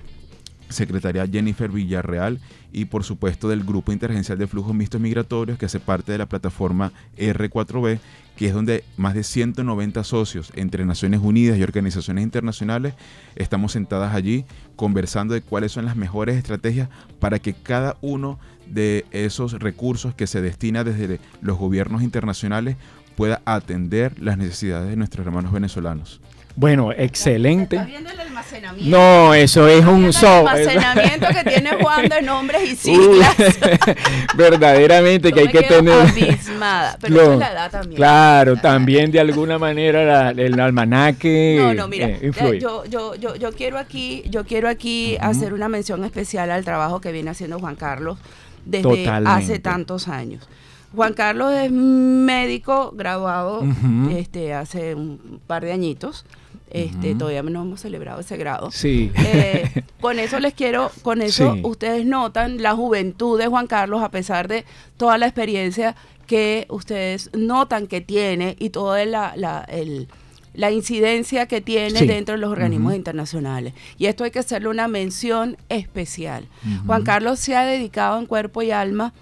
secretaria 0.72 1.26
Jennifer 1.26 1.70
Villarreal 1.70 2.40
y 2.72 2.86
por 2.86 3.04
supuesto 3.04 3.48
del 3.48 3.64
Grupo 3.64 3.92
Interagencial 3.92 4.38
de 4.38 4.46
Flujos 4.46 4.74
Mixtos 4.74 5.00
Migratorios 5.00 5.58
que 5.58 5.66
hace 5.66 5.80
parte 5.80 6.12
de 6.12 6.18
la 6.18 6.26
plataforma 6.26 6.92
R4B, 7.16 7.98
que 8.36 8.46
es 8.46 8.54
donde 8.54 8.84
más 8.96 9.14
de 9.14 9.22
190 9.22 10.04
socios 10.04 10.52
entre 10.54 10.84
Naciones 10.84 11.20
Unidas 11.22 11.58
y 11.58 11.62
organizaciones 11.62 12.24
internacionales 12.24 12.94
estamos 13.36 13.72
sentadas 13.72 14.14
allí 14.14 14.44
conversando 14.76 15.34
de 15.34 15.42
cuáles 15.42 15.72
son 15.72 15.84
las 15.84 15.96
mejores 15.96 16.36
estrategias 16.36 16.88
para 17.20 17.38
que 17.38 17.54
cada 17.54 17.96
uno 18.00 18.38
de 18.66 19.04
esos 19.10 19.52
recursos 19.54 20.14
que 20.14 20.26
se 20.26 20.40
destina 20.40 20.84
desde 20.84 21.20
los 21.40 21.58
gobiernos 21.58 22.02
internacionales 22.02 22.76
pueda 23.16 23.42
atender 23.44 24.18
las 24.18 24.38
necesidades 24.38 24.88
de 24.88 24.96
nuestros 24.96 25.26
hermanos 25.26 25.52
venezolanos. 25.52 26.20
Bueno, 26.54 26.92
excelente. 26.92 27.76
¿Estás 27.76 27.88
viendo 27.88 28.10
el 28.10 28.20
almacenamiento? 28.20 28.90
No, 28.98 29.32
eso 29.34 29.66
es 29.68 29.84
un 29.84 30.04
El 30.06 30.12
show. 30.12 30.46
almacenamiento 30.46 31.26
que 31.28 31.44
tiene 31.50 31.70
Juan 31.80 32.08
de 32.08 32.22
nombres 32.22 32.70
y 32.70 32.76
siglas. 32.76 33.36
Verdaderamente 34.36 35.32
que 35.32 35.40
hay 35.40 35.48
que 35.48 35.62
tener. 35.62 35.94
abismada, 35.94 36.96
pero 37.00 37.14
Claro, 37.14 37.22
eso 37.24 37.32
es 37.32 37.38
la 37.38 37.52
edad 37.52 37.70
también. 37.70 37.96
Claro, 37.96 38.56
también 38.62 39.10
de 39.10 39.20
alguna 39.20 39.58
manera 39.58 40.32
la- 40.32 40.42
el 40.42 40.58
almanaque 40.60 41.56
No, 41.60 41.74
no, 41.74 41.88
mira, 41.88 42.08
eh, 42.08 42.32
eh, 42.36 42.58
yo, 42.60 42.84
yo, 42.84 43.14
yo, 43.14 43.34
yo 43.36 43.52
quiero 43.52 43.78
aquí, 43.78 44.22
yo 44.28 44.44
quiero 44.44 44.68
aquí 44.68 45.16
hacer 45.20 45.52
una 45.54 45.68
mención 45.68 46.04
especial 46.04 46.50
al 46.50 46.64
trabajo 46.64 47.00
que 47.00 47.12
viene 47.12 47.30
haciendo 47.30 47.58
Juan 47.58 47.76
Carlos 47.76 48.18
desde 48.64 48.82
Totalmente. 48.82 49.30
hace 49.30 49.58
tantos 49.58 50.08
años. 50.08 50.48
Juan 50.94 51.14
Carlos 51.14 51.52
es 51.54 51.72
médico 51.72 52.92
graduado 52.94 53.64
este, 54.10 54.52
hace 54.52 54.94
un 54.94 55.40
par 55.46 55.64
de 55.64 55.72
añitos. 55.72 56.26
Este. 56.72 57.14
Todavía 57.14 57.42
no 57.42 57.62
hemos 57.62 57.80
celebrado 57.80 58.20
ese 58.20 58.36
grado. 58.36 58.70
Sí. 58.70 59.10
Eh, 59.16 59.82
con 60.00 60.18
eso 60.18 60.38
les 60.40 60.54
quiero, 60.54 60.90
con 61.02 61.20
eso 61.22 61.54
Sí. 61.54 61.60
ustedes 61.64 62.04
notan 62.06 62.62
la 62.62 62.74
juventud 62.74 63.38
de 63.38 63.46
Juan 63.46 63.66
Carlos 63.66 64.02
a 64.02 64.10
pesar 64.10 64.48
de 64.48 64.64
toda 64.96 65.18
la 65.18 65.26
experiencia 65.26 65.94
que 66.26 66.66
ustedes 66.70 67.30
notan 67.34 67.86
que 67.86 68.00
tiene 68.00 68.56
y 68.58 68.70
toda 68.70 69.04
la, 69.04 69.34
la, 69.36 69.64
el- 69.68 70.08
la 70.54 70.70
incidencia 70.70 71.46
que 71.46 71.60
tiene 71.62 71.98
Sí. 72.00 72.06
dentro 72.06 72.34
de 72.34 72.38
los 72.40 72.50
organismos 72.50 72.94
internacionales. 72.94 73.72
Y 73.96 74.04
esto 74.06 74.24
hay 74.24 74.30
que 74.30 74.38
hacerle 74.38 74.68
una 74.68 74.86
mención 74.86 75.56
especial. 75.70 76.46
Juan 76.86 77.04
Carlos 77.04 77.38
se 77.40 77.56
ha 77.56 77.64
dedicado 77.64 78.18
en 78.18 78.26
cuerpo 78.26 78.60
y 78.60 78.70
alma 78.70 79.14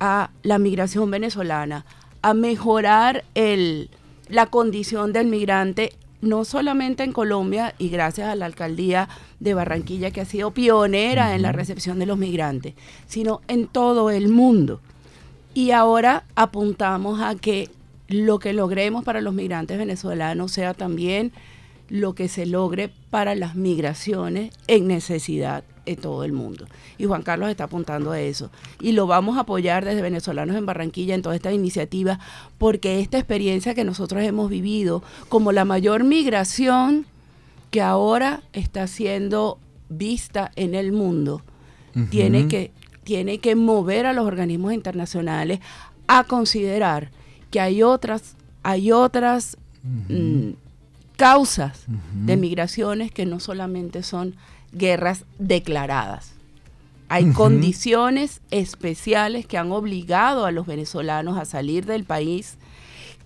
a 0.00 0.30
la 0.42 0.58
migración 0.58 1.08
venezolana, 1.10 1.84
a 2.22 2.34
mejorar 2.34 3.24
el, 3.34 3.90
la 4.28 4.46
condición 4.46 5.12
del 5.12 5.26
migrante, 5.28 5.92
no 6.20 6.44
solamente 6.44 7.02
en 7.02 7.12
Colombia 7.12 7.74
y 7.78 7.88
gracias 7.88 8.28
a 8.28 8.34
la 8.34 8.46
alcaldía 8.46 9.08
de 9.38 9.54
Barranquilla 9.54 10.10
que 10.10 10.20
ha 10.20 10.24
sido 10.24 10.50
pionera 10.52 11.34
en 11.34 11.42
la 11.42 11.52
recepción 11.52 11.98
de 11.98 12.06
los 12.06 12.18
migrantes, 12.18 12.74
sino 13.06 13.40
en 13.48 13.66
todo 13.66 14.10
el 14.10 14.28
mundo. 14.28 14.80
Y 15.54 15.70
ahora 15.70 16.24
apuntamos 16.34 17.20
a 17.20 17.34
que 17.34 17.68
lo 18.08 18.38
que 18.38 18.52
logremos 18.52 19.04
para 19.04 19.20
los 19.20 19.34
migrantes 19.34 19.78
venezolanos 19.78 20.52
sea 20.52 20.74
también 20.74 21.32
lo 21.88 22.14
que 22.14 22.28
se 22.28 22.46
logre 22.46 22.92
para 23.10 23.34
las 23.34 23.56
migraciones 23.56 24.52
en 24.68 24.86
necesidad 24.88 25.64
en 25.86 25.96
todo 25.96 26.24
el 26.24 26.32
mundo. 26.32 26.66
Y 26.98 27.04
Juan 27.04 27.22
Carlos 27.22 27.50
está 27.50 27.64
apuntando 27.64 28.12
a 28.12 28.20
eso. 28.20 28.50
Y 28.80 28.92
lo 28.92 29.06
vamos 29.06 29.36
a 29.36 29.40
apoyar 29.40 29.84
desde 29.84 30.02
Venezolanos 30.02 30.56
en 30.56 30.66
Barranquilla 30.66 31.14
en 31.14 31.22
toda 31.22 31.36
esta 31.36 31.52
iniciativa, 31.52 32.18
porque 32.58 33.00
esta 33.00 33.18
experiencia 33.18 33.74
que 33.74 33.84
nosotros 33.84 34.22
hemos 34.22 34.50
vivido 34.50 35.02
como 35.28 35.52
la 35.52 35.64
mayor 35.64 36.04
migración 36.04 37.06
que 37.70 37.82
ahora 37.82 38.42
está 38.52 38.86
siendo 38.86 39.58
vista 39.88 40.50
en 40.56 40.74
el 40.74 40.92
mundo, 40.92 41.42
tiene, 42.10 42.46
que, 42.46 42.70
tiene 43.02 43.38
que 43.38 43.56
mover 43.56 44.06
a 44.06 44.12
los 44.12 44.24
organismos 44.24 44.72
internacionales 44.72 45.58
a 46.06 46.24
considerar 46.24 47.10
que 47.50 47.60
hay 47.60 47.82
otras, 47.82 48.36
hay 48.62 48.92
otras 48.92 49.56
mm, 49.82 50.50
causas 51.16 51.84
de 52.24 52.36
migraciones 52.36 53.12
que 53.12 53.26
no 53.26 53.40
solamente 53.40 54.02
son 54.02 54.36
guerras 54.72 55.24
declaradas. 55.38 56.32
Hay 57.08 57.32
condiciones 57.32 58.40
especiales 58.52 59.44
que 59.44 59.58
han 59.58 59.72
obligado 59.72 60.46
a 60.46 60.52
los 60.52 60.66
venezolanos 60.66 61.38
a 61.38 61.44
salir 61.44 61.84
del 61.84 62.04
país 62.04 62.56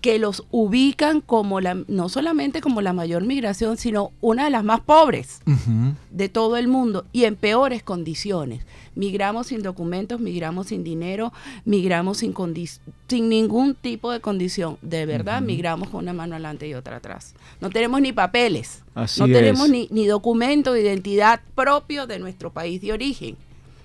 que 0.05 0.19
los 0.19 0.43
ubican 0.51 1.19
como 1.19 1.61
la, 1.61 1.83
no 1.87 2.09
solamente 2.09 2.61
como 2.61 2.81
la 2.81 2.93
mayor 2.93 3.23
migración, 3.23 3.75
sino 3.75 4.11
una 4.21 4.43
de 4.43 4.51
las 4.51 4.63
más 4.63 4.81
pobres 4.81 5.39
de 6.11 6.29
todo 6.29 6.57
el 6.57 6.67
mundo 6.67 7.07
y 7.11 7.23
en 7.23 7.35
peores 7.35 7.81
condiciones. 7.81 8.63
Migramos 8.93 9.47
sin 9.47 9.63
documentos, 9.63 10.19
migramos 10.19 10.67
sin 10.67 10.83
dinero, 10.83 11.33
migramos 11.65 12.19
sin, 12.19 12.35
sin 13.07 13.29
ningún 13.29 13.73
tipo 13.73 14.11
de 14.11 14.19
condición. 14.19 14.77
De 14.83 15.07
verdad, 15.07 15.41
migramos 15.41 15.89
con 15.89 16.03
una 16.03 16.13
mano 16.13 16.35
adelante 16.35 16.67
y 16.67 16.75
otra 16.75 16.97
atrás. 16.97 17.33
No 17.59 17.71
tenemos 17.71 17.99
ni 17.99 18.13
papeles, 18.13 18.83
Así 18.93 19.19
no 19.19 19.25
tenemos 19.25 19.67
ni, 19.69 19.87
ni 19.89 20.05
documento 20.05 20.73
de 20.73 20.81
identidad 20.81 21.41
propio 21.55 22.05
de 22.05 22.19
nuestro 22.19 22.53
país 22.53 22.79
de 22.79 22.93
origen. 22.93 23.37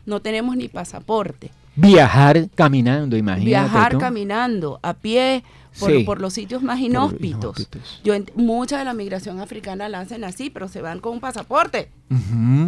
No 0.05 0.21
tenemos 0.21 0.55
ni 0.55 0.69
pasaporte. 0.69 1.51
Viajar 1.81 2.49
caminando, 2.55 3.17
imagínate. 3.17 3.47
Viajar 3.47 3.93
tú. 3.93 3.99
caminando, 3.99 4.79
a 4.83 4.95
pie, 4.95 5.43
por, 5.79 5.91
Sí. 5.91 6.03
por 6.05 6.21
los 6.21 6.33
sitios 6.33 6.63
más 6.63 6.81
inhóspitos. 6.81 7.59
inhóspitos. 7.59 8.01
Yo 8.05 8.15
mucha 8.35 8.79
de 8.79 8.85
la 8.85 8.95
migración 8.95 9.41
africana 9.41 9.89
la 9.89 10.01
hacen 10.01 10.25
así, 10.25 10.51
pero 10.51 10.69
se 10.69 10.83
van 10.83 11.01
con 11.01 11.13
un 11.15 11.21
pasaporte. 11.21 11.91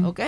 ¿Ok? 0.05 0.21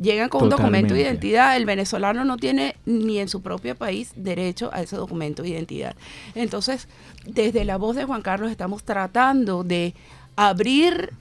Llegan 0.00 0.28
con 0.28 0.42
un 0.44 0.48
documento 0.50 0.92
de 0.94 1.02
identidad. 1.02 1.56
El 1.56 1.66
venezolano 1.66 2.24
no 2.24 2.36
tiene 2.36 2.76
ni 2.84 3.18
en 3.20 3.28
su 3.28 3.42
propio 3.42 3.76
país 3.76 4.12
derecho 4.16 4.70
a 4.72 4.82
ese 4.82 4.96
documento 4.96 5.42
de 5.42 5.50
identidad. 5.50 5.94
Entonces, 6.34 6.88
desde 7.26 7.64
la 7.64 7.76
voz 7.76 7.94
de 7.94 8.04
Juan 8.04 8.22
Carlos 8.22 8.50
estamos 8.50 8.82
tratando 8.82 9.62
de 9.62 9.94
abrir 10.36 11.12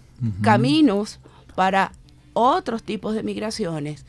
caminos 0.41 1.19
para 1.55 1.91
otros 2.33 2.81
tipos 2.81 3.13
de 3.13 3.21
migraciones, 3.23 4.05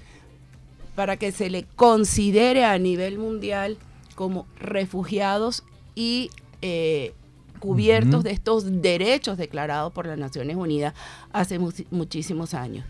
para 0.95 1.17
que 1.17 1.33
se 1.33 1.51
le 1.51 1.65
considere 1.77 2.65
a 2.65 2.79
nivel 2.79 3.19
mundial 3.19 3.77
como 4.15 4.47
refugiados 4.61 5.65
y 5.95 6.31
eh, 6.63 7.13
cubiertos 7.59 8.23
de 8.25 8.31
estos 8.33 8.83
derechos 8.83 9.39
declarados 9.39 9.93
por 9.93 10.07
las 10.07 10.19
Naciones 10.19 10.57
Unidas 10.57 10.95
hace 11.33 11.59
mu- 11.59 11.73
muchísimos 11.91 12.55
años. 12.55 12.85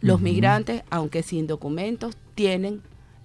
Los 0.00 0.20
migrantes, 0.20 0.82
aunque 0.90 1.22
sin 1.22 1.46
documentos, 1.46 2.16
tienen 2.34 2.82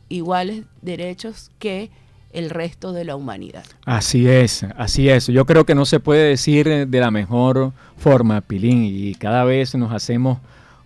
iguales 0.10 0.64
derechos 0.82 1.52
que 1.60 1.90
el 2.34 2.50
resto 2.50 2.92
de 2.92 3.06
la 3.06 3.16
humanidad. 3.16 3.64
Así 3.86 4.28
es, 4.28 4.64
así 4.78 5.08
es. 5.08 5.28
Yo 5.28 5.46
creo 5.46 5.66
que 5.66 5.74
no 5.76 5.86
se 5.86 6.02
puede 6.02 6.28
decir 6.28 6.88
de 6.88 7.00
la 7.00 7.12
mejor 7.12 7.72
forma, 7.98 8.42
Pilín, 8.42 8.84
y 8.84 9.16
cada 9.16 9.46
vez 9.46 9.74
nos 9.76 9.94
hacemos 9.94 10.40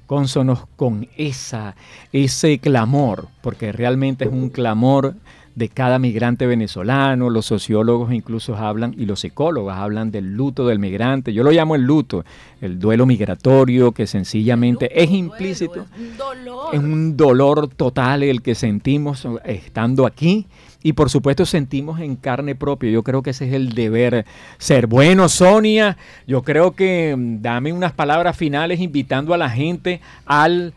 cónsonos 0.09 0.65
con 0.75 1.07
esa, 1.17 1.75
ese 2.11 2.57
clamor, 2.57 3.27
porque 3.43 3.71
realmente 3.71 4.25
es 4.25 4.31
un 4.31 4.49
clamor 4.49 5.13
de 5.53 5.69
cada 5.69 5.99
migrante 5.99 6.47
venezolano, 6.47 7.29
los 7.29 7.45
sociólogos 7.45 8.11
incluso 8.11 8.55
hablan 8.57 8.95
y 8.97 9.05
los 9.05 9.19
psicólogos 9.19 9.75
hablan 9.75 10.09
del 10.09 10.33
luto 10.33 10.65
del 10.65 10.79
migrante, 10.79 11.31
yo 11.31 11.43
lo 11.43 11.51
llamo 11.51 11.75
el 11.75 11.83
luto, 11.83 12.25
el 12.59 12.79
duelo 12.79 13.05
migratorio 13.05 13.91
que 13.91 14.07
sencillamente 14.07 14.99
es 14.99 15.11
implícito, 15.11 15.85
Es 15.93 15.99
un 15.99 16.17
dolor. 16.17 16.65
es 16.73 16.79
un 16.79 17.15
dolor 17.15 17.67
total 17.67 18.23
el 18.23 18.41
que 18.41 18.55
sentimos 18.55 19.27
estando 19.45 20.07
aquí 20.07 20.47
y 20.81 20.93
por 20.93 21.09
supuesto 21.09 21.45
sentimos 21.45 21.99
en 21.99 22.15
carne 22.15 22.55
propia. 22.55 22.89
Yo 22.89 23.03
creo 23.03 23.21
que 23.21 23.31
ese 23.31 23.47
es 23.47 23.53
el 23.53 23.73
deber 23.73 24.25
ser. 24.57 24.87
Bueno, 24.87 25.27
Sonia, 25.29 25.97
yo 26.27 26.43
creo 26.43 26.73
que 26.73 27.15
mm, 27.17 27.41
dame 27.41 27.73
unas 27.73 27.93
palabras 27.93 28.37
finales 28.37 28.79
invitando 28.79 29.33
a 29.33 29.37
la 29.37 29.49
gente 29.49 30.01
al 30.25 30.73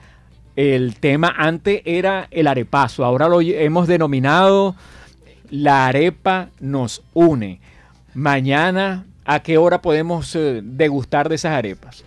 el 0.54 0.96
tema 0.96 1.32
antes 1.34 1.80
era 1.86 2.28
el 2.30 2.46
arepazo, 2.46 3.06
ahora 3.06 3.26
lo 3.26 3.40
hemos 3.40 3.88
denominado 3.88 4.76
la 5.52 5.86
arepa 5.86 6.48
nos 6.60 7.02
une. 7.12 7.60
Mañana, 8.14 9.04
¿a 9.24 9.40
qué 9.40 9.58
hora 9.58 9.82
podemos 9.82 10.34
eh, 10.34 10.60
degustar 10.64 11.28
de 11.28 11.34
esas 11.34 11.52
arepas? 11.52 12.04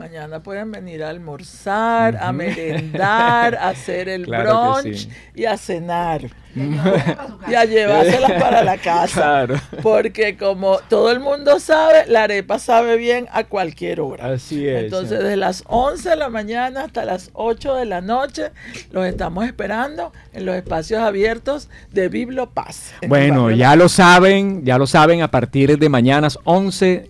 Mañana 0.00 0.42
pueden 0.42 0.72
venir 0.72 1.04
a 1.04 1.10
almorzar, 1.10 2.16
a 2.16 2.32
merendar, 2.32 3.54
a 3.54 3.68
hacer 3.68 4.08
el 4.08 4.24
Claro 4.24 4.80
brunch 4.80 4.96
sí. 4.96 5.08
y 5.34 5.44
a 5.44 5.58
cenar. 5.58 6.22
Y 6.56 7.54
a 7.54 7.66
llevárselas 7.66 8.32
para 8.42 8.64
la 8.64 8.78
casa. 8.82 9.20
Claro. 9.20 9.56
Porque 9.82 10.38
como 10.38 10.78
todo 10.88 11.10
el 11.10 11.20
mundo 11.20 11.60
sabe, 11.60 12.06
la 12.06 12.22
arepa 12.24 12.58
sabe 12.58 12.96
bien 12.96 13.28
a 13.30 13.44
cualquier 13.44 14.00
hora. 14.00 14.32
Así 14.32 14.66
es. 14.66 14.84
Entonces, 14.84 15.18
desde 15.18 15.36
las 15.36 15.64
11 15.66 16.08
de 16.08 16.16
la 16.16 16.30
mañana 16.30 16.84
hasta 16.84 17.04
las 17.04 17.28
8 17.34 17.74
de 17.74 17.84
la 17.84 18.00
noche, 18.00 18.52
los 18.92 19.04
estamos 19.04 19.44
esperando 19.44 20.14
en 20.32 20.46
los 20.46 20.56
espacios 20.56 21.02
abiertos 21.02 21.68
de 21.92 22.08
Biblo 22.08 22.48
Paz. 22.48 22.94
Bueno, 23.06 23.50
ya 23.50 23.76
lo 23.76 23.90
saben, 23.90 24.64
ya 24.64 24.78
lo 24.78 24.86
saben, 24.86 25.20
a 25.20 25.30
partir 25.30 25.78
de 25.78 25.88
mañana 25.90 26.28
11 26.44 27.09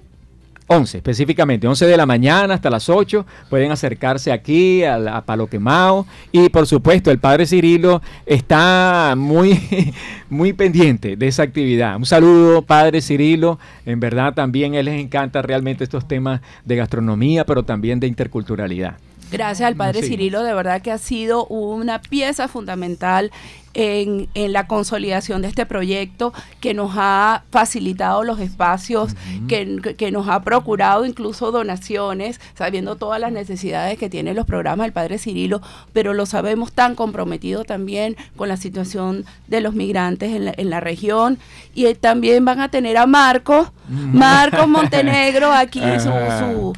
11 0.73 0.99
específicamente, 0.99 1.67
11 1.67 1.85
de 1.85 1.97
la 1.97 2.07
mañana 2.07 2.55
hasta 2.55 2.71
las 2.71 2.89
8. 2.89 3.27
Pueden 3.49 3.73
acercarse 3.73 4.31
aquí 4.31 4.85
a, 4.85 5.21
Palo 5.27 5.49
Quemado. 5.49 6.07
Y 6.31 6.49
por 6.49 6.69
supuesto, 6.69 7.11
el 7.11 7.19
padre 7.19 7.45
Cirilo 7.45 8.01
está 8.25 9.15
muy, 9.17 9.93
muy 10.31 10.53
pendiente 10.53 11.17
de 11.17 11.27
esa 11.27 11.43
actividad. 11.43 11.97
Un 11.97 12.07
saludo, 12.07 12.63
padre 12.63 13.01
Cirilo. 13.01 13.59
En 13.85 13.99
verdad, 13.99 14.33
también 14.33 14.75
él 14.75 14.87
les 14.87 15.01
encanta 15.01 15.43
realmente 15.43 15.83
estos 15.83 16.07
temas 16.07 16.41
de 16.65 16.77
gastronomía, 16.77 17.45
pero 17.45 17.65
también 17.65 17.99
de 17.99 18.07
interculturalidad. 18.07 18.97
Gracias 19.31 19.67
al 19.67 19.77
padre 19.77 20.03
Cirilo, 20.03 20.43
de 20.43 20.55
verdad 20.55 20.83
que 20.83 20.91
ha 20.91 20.99
sido 20.99 21.47
una 21.47 22.01
pieza 22.01 22.49
fundamental 22.49 23.31
en, 23.75 24.29
la 24.35 24.67
consolidación 24.67 25.43
de 25.43 25.49
este 25.49 25.67
proyecto, 25.67 26.33
que 26.61 26.75
nos 26.75 26.93
ha 26.97 27.45
facilitado 27.51 28.25
los 28.25 28.41
espacios, 28.41 29.15
que, 29.49 30.11
nos 30.11 30.29
ha 30.29 30.43
procurado 30.43 31.07
incluso 31.07 31.53
donaciones, 31.53 32.41
sabiendo 32.55 32.97
todas 32.97 33.21
las 33.21 33.33
necesidades 33.33 33.99
que 33.99 34.11
tienen 34.11 34.37
los 34.37 34.47
programas 34.47 34.87
del 34.87 34.93
Padre 34.93 35.19
Cirilo, 35.19 35.61
pero 35.93 36.15
lo 36.15 36.27
sabemos 36.27 36.73
tan 36.73 36.95
comprometido 36.95 37.65
también 37.65 38.17
con 38.37 38.49
la 38.49 38.57
situación 38.57 39.25
de 39.47 39.61
los 39.61 39.75
migrantes 39.75 40.33
en 40.33 40.71
la, 40.71 40.81
región. 40.81 41.39
Y 41.75 41.93
también 41.95 42.45
van 42.45 42.61
a 42.61 42.71
tener 42.71 42.97
a 42.97 43.07
Marcos, 43.07 43.71
Marcos 43.89 44.67
Montenegro, 44.69 45.53
aquí 45.53 45.81
su 45.99 46.11
su 46.11 46.73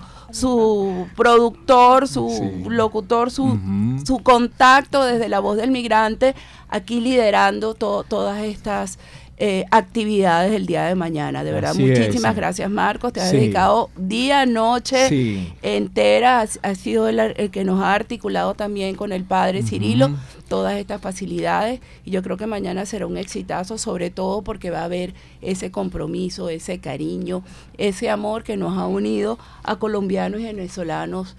productor, 1.16 2.08
su 2.08 2.66
locutor, 2.68 3.30
su, 3.30 3.58
su, 4.04 4.18
contacto 4.18 5.04
desde 5.04 5.28
la 5.28 5.40
voz 5.40 5.56
del 5.56 5.70
migrante, 5.70 6.34
aquí 6.68 7.00
liderando 7.00 7.74
todas 7.74 8.42
estas 8.42 8.98
eh, 9.44 9.66
actividades 9.72 10.52
el 10.52 10.66
día 10.66 10.84
de 10.84 10.94
mañana. 10.94 11.42
De 11.42 11.50
verdad, 11.50 11.74
muchísimas 11.74 12.36
gracias 12.36 12.70
Marcos, 12.70 13.12
te 13.12 13.20
has 13.20 13.32
dedicado 13.32 13.90
día, 13.96 14.46
noche 14.46 15.52
entera, 15.62 16.42
has, 16.42 16.60
sido 16.78 17.08
el, 17.08 17.50
que 17.50 17.64
nos 17.64 17.82
ha 17.82 17.92
articulado 17.92 18.54
también 18.54 18.94
con 18.94 19.10
el 19.10 19.24
padre 19.24 19.64
Cirilo 19.64 20.12
todas 20.46 20.74
estas 20.74 21.00
facilidades 21.00 21.80
y 22.04 22.12
yo 22.12 22.22
creo 22.22 22.36
que 22.36 22.46
mañana 22.46 22.86
será 22.86 23.08
un 23.08 23.16
exitazo, 23.16 23.78
sobre 23.78 24.10
todo 24.10 24.42
porque 24.42 24.70
va 24.70 24.82
a 24.82 24.84
haber 24.84 25.12
ese 25.40 25.72
compromiso, 25.72 26.48
ese 26.48 26.78
cariño, 26.78 27.42
ese 27.78 28.10
amor 28.10 28.44
que 28.44 28.56
nos 28.56 28.78
ha 28.78 28.86
unido 28.86 29.40
a 29.64 29.74
colombianos 29.74 30.40
y 30.40 30.44
venezolanos 30.44 31.34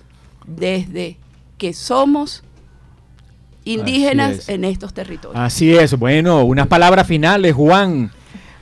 desde 0.46 1.16
que 1.58 1.72
somos 1.72 2.44
indígenas 3.66 4.50
en 4.50 4.66
estos 4.66 4.94
territorios. 4.94 5.42
Así 5.42 5.74
es, 5.74 5.98
bueno, 5.98 6.44
unas 6.44 6.68
palabras 6.68 7.08
finales, 7.08 7.54
Juan, 7.54 8.12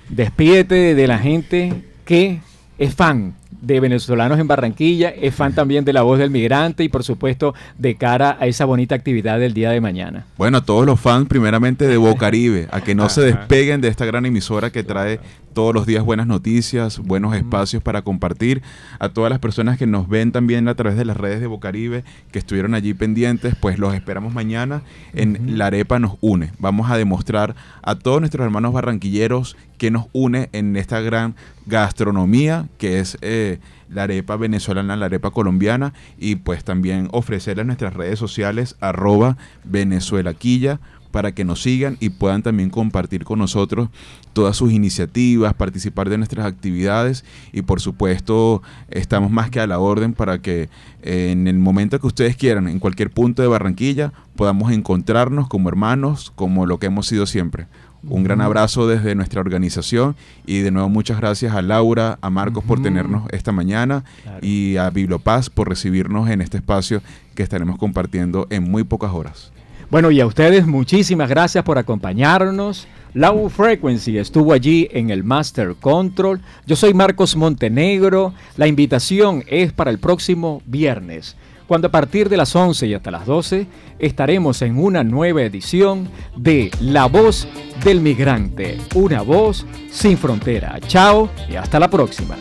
despídete 0.09 0.95
de 0.95 1.07
la 1.07 1.17
gente 1.17 1.83
que 2.05 2.39
es 2.77 2.93
fan 2.93 3.35
de 3.61 3.79
venezolanos 3.79 4.39
en 4.39 4.47
Barranquilla, 4.47 5.09
es 5.09 5.35
fan 5.35 5.53
también 5.53 5.85
de 5.85 5.93
La 5.93 6.01
Voz 6.01 6.17
del 6.17 6.31
Migrante 6.31 6.83
y 6.83 6.89
por 6.89 7.03
supuesto 7.03 7.53
de 7.77 7.95
cara 7.95 8.37
a 8.39 8.47
esa 8.47 8.65
bonita 8.65 8.95
actividad 8.95 9.39
del 9.39 9.53
día 9.53 9.69
de 9.69 9.79
mañana. 9.79 10.25
Bueno, 10.37 10.57
a 10.57 10.65
todos 10.65 10.85
los 10.85 10.99
fans 10.99 11.27
primeramente 11.27 11.87
de 11.87 11.97
Bocaribe, 11.97 12.67
a 12.71 12.81
que 12.81 12.95
no 12.95 13.07
se 13.09 13.21
despeguen 13.21 13.79
de 13.81 13.87
esta 13.87 14.05
gran 14.05 14.25
emisora 14.25 14.71
que 14.71 14.83
trae 14.83 15.19
todos 15.53 15.73
los 15.73 15.85
días 15.85 16.03
buenas 16.03 16.27
noticias, 16.27 16.99
buenos 16.99 17.35
espacios 17.35 17.83
para 17.83 18.01
compartir, 18.01 18.61
a 18.99 19.09
todas 19.09 19.29
las 19.29 19.39
personas 19.39 19.77
que 19.77 19.87
nos 19.87 20.07
ven 20.07 20.31
también 20.31 20.67
a 20.67 20.75
través 20.75 20.97
de 20.97 21.05
las 21.05 21.17
redes 21.17 21.41
de 21.41 21.47
Bocaribe, 21.47 22.03
que 22.31 22.39
estuvieron 22.39 22.73
allí 22.73 22.93
pendientes, 22.93 23.55
pues 23.59 23.79
los 23.79 23.93
esperamos 23.93 24.33
mañana 24.33 24.81
en 25.13 25.57
La 25.57 25.67
Arepa 25.67 25.99
nos 25.99 26.17
une. 26.21 26.51
Vamos 26.59 26.89
a 26.89 26.97
demostrar 26.97 27.55
a 27.81 27.95
todos 27.95 28.19
nuestros 28.19 28.45
hermanos 28.45 28.73
barranquilleros 28.73 29.57
que 29.77 29.91
nos 29.91 30.05
une 30.13 30.49
en 30.51 30.75
esta 30.75 31.01
gran 31.01 31.35
gastronomía 31.65 32.67
que 32.77 32.99
es 32.99 33.17
eh, 33.21 33.59
la 33.89 34.03
arepa 34.03 34.35
venezolana, 34.37 34.95
la 34.95 35.07
arepa 35.07 35.31
colombiana 35.31 35.93
y 36.17 36.35
pues 36.35 36.63
también 36.63 37.09
ofrecerles 37.11 37.65
nuestras 37.65 37.93
redes 37.93 38.19
sociales 38.19 38.75
arroba 38.79 39.37
venezuelaquilla 39.63 40.79
para 41.11 41.33
que 41.33 41.45
nos 41.45 41.61
sigan 41.61 41.97
y 41.99 42.09
puedan 42.09 42.41
también 42.41 42.69
compartir 42.69 43.23
con 43.23 43.39
nosotros 43.39 43.89
todas 44.33 44.55
sus 44.55 44.71
iniciativas, 44.71 45.53
participar 45.53 46.09
de 46.09 46.17
nuestras 46.17 46.45
actividades 46.45 47.25
y 47.51 47.61
por 47.61 47.81
supuesto 47.81 48.61
estamos 48.89 49.29
más 49.29 49.49
que 49.49 49.59
a 49.59 49.67
la 49.67 49.79
orden 49.79 50.13
para 50.13 50.39
que 50.39 50.69
eh, 51.03 51.29
en 51.31 51.47
el 51.47 51.59
momento 51.59 51.99
que 51.99 52.07
ustedes 52.07 52.35
quieran, 52.35 52.67
en 52.67 52.79
cualquier 52.79 53.11
punto 53.11 53.41
de 53.41 53.47
Barranquilla, 53.47 54.13
podamos 54.35 54.71
encontrarnos 54.71 55.47
como 55.47 55.69
hermanos, 55.69 56.31
como 56.35 56.65
lo 56.65 56.79
que 56.79 56.87
hemos 56.87 57.07
sido 57.07 57.25
siempre. 57.25 57.67
Un 58.03 58.23
gran 58.23 58.41
abrazo 58.41 58.87
desde 58.87 59.13
nuestra 59.13 59.41
organización 59.41 60.15
y 60.47 60.59
de 60.59 60.71
nuevo 60.71 60.89
muchas 60.89 61.19
gracias 61.19 61.53
a 61.53 61.61
Laura, 61.61 62.17
a 62.21 62.31
Marcos 62.31 62.63
por 62.63 62.81
tenernos 62.81 63.27
esta 63.31 63.51
mañana 63.51 64.03
y 64.41 64.77
a 64.77 64.89
Bibliopaz 64.89 65.51
por 65.51 65.69
recibirnos 65.69 66.27
en 66.29 66.41
este 66.41 66.57
espacio 66.57 67.03
que 67.35 67.43
estaremos 67.43 67.77
compartiendo 67.77 68.47
en 68.49 68.63
muy 68.63 68.83
pocas 68.83 69.11
horas. 69.11 69.51
Bueno, 69.91 70.09
y 70.09 70.21
a 70.21 70.25
ustedes 70.25 70.65
muchísimas 70.65 71.29
gracias 71.29 71.65
por 71.65 71.77
acompañarnos. 71.77 72.87
Low 73.13 73.49
Frequency 73.49 74.17
estuvo 74.17 74.53
allí 74.53 74.87
en 74.89 75.09
el 75.09 75.25
Master 75.25 75.75
Control. 75.77 76.39
Yo 76.65 76.77
soy 76.77 76.93
Marcos 76.93 77.35
Montenegro. 77.35 78.33
La 78.55 78.67
invitación 78.67 79.43
es 79.47 79.73
para 79.73 79.91
el 79.91 79.99
próximo 79.99 80.61
viernes 80.65 81.35
cuando 81.67 81.87
a 81.87 81.91
partir 81.91 82.27
de 82.27 82.35
las 82.35 82.53
11 82.53 82.87
y 82.87 82.93
hasta 82.93 83.11
las 83.11 83.25
12 83.25 83.65
estaremos 83.97 84.61
en 84.61 84.77
una 84.77 85.05
nueva 85.05 85.41
edición 85.41 86.09
de 86.35 86.69
La 86.81 87.05
Voz 87.05 87.47
del 87.83 88.01
Migrante, 88.01 88.77
una 88.93 89.21
voz 89.21 89.65
sin 89.89 90.17
frontera. 90.17 90.77
Chao 90.87 91.29
y 91.49 91.55
hasta 91.55 91.79
la 91.79 91.89
próxima. 91.89 92.35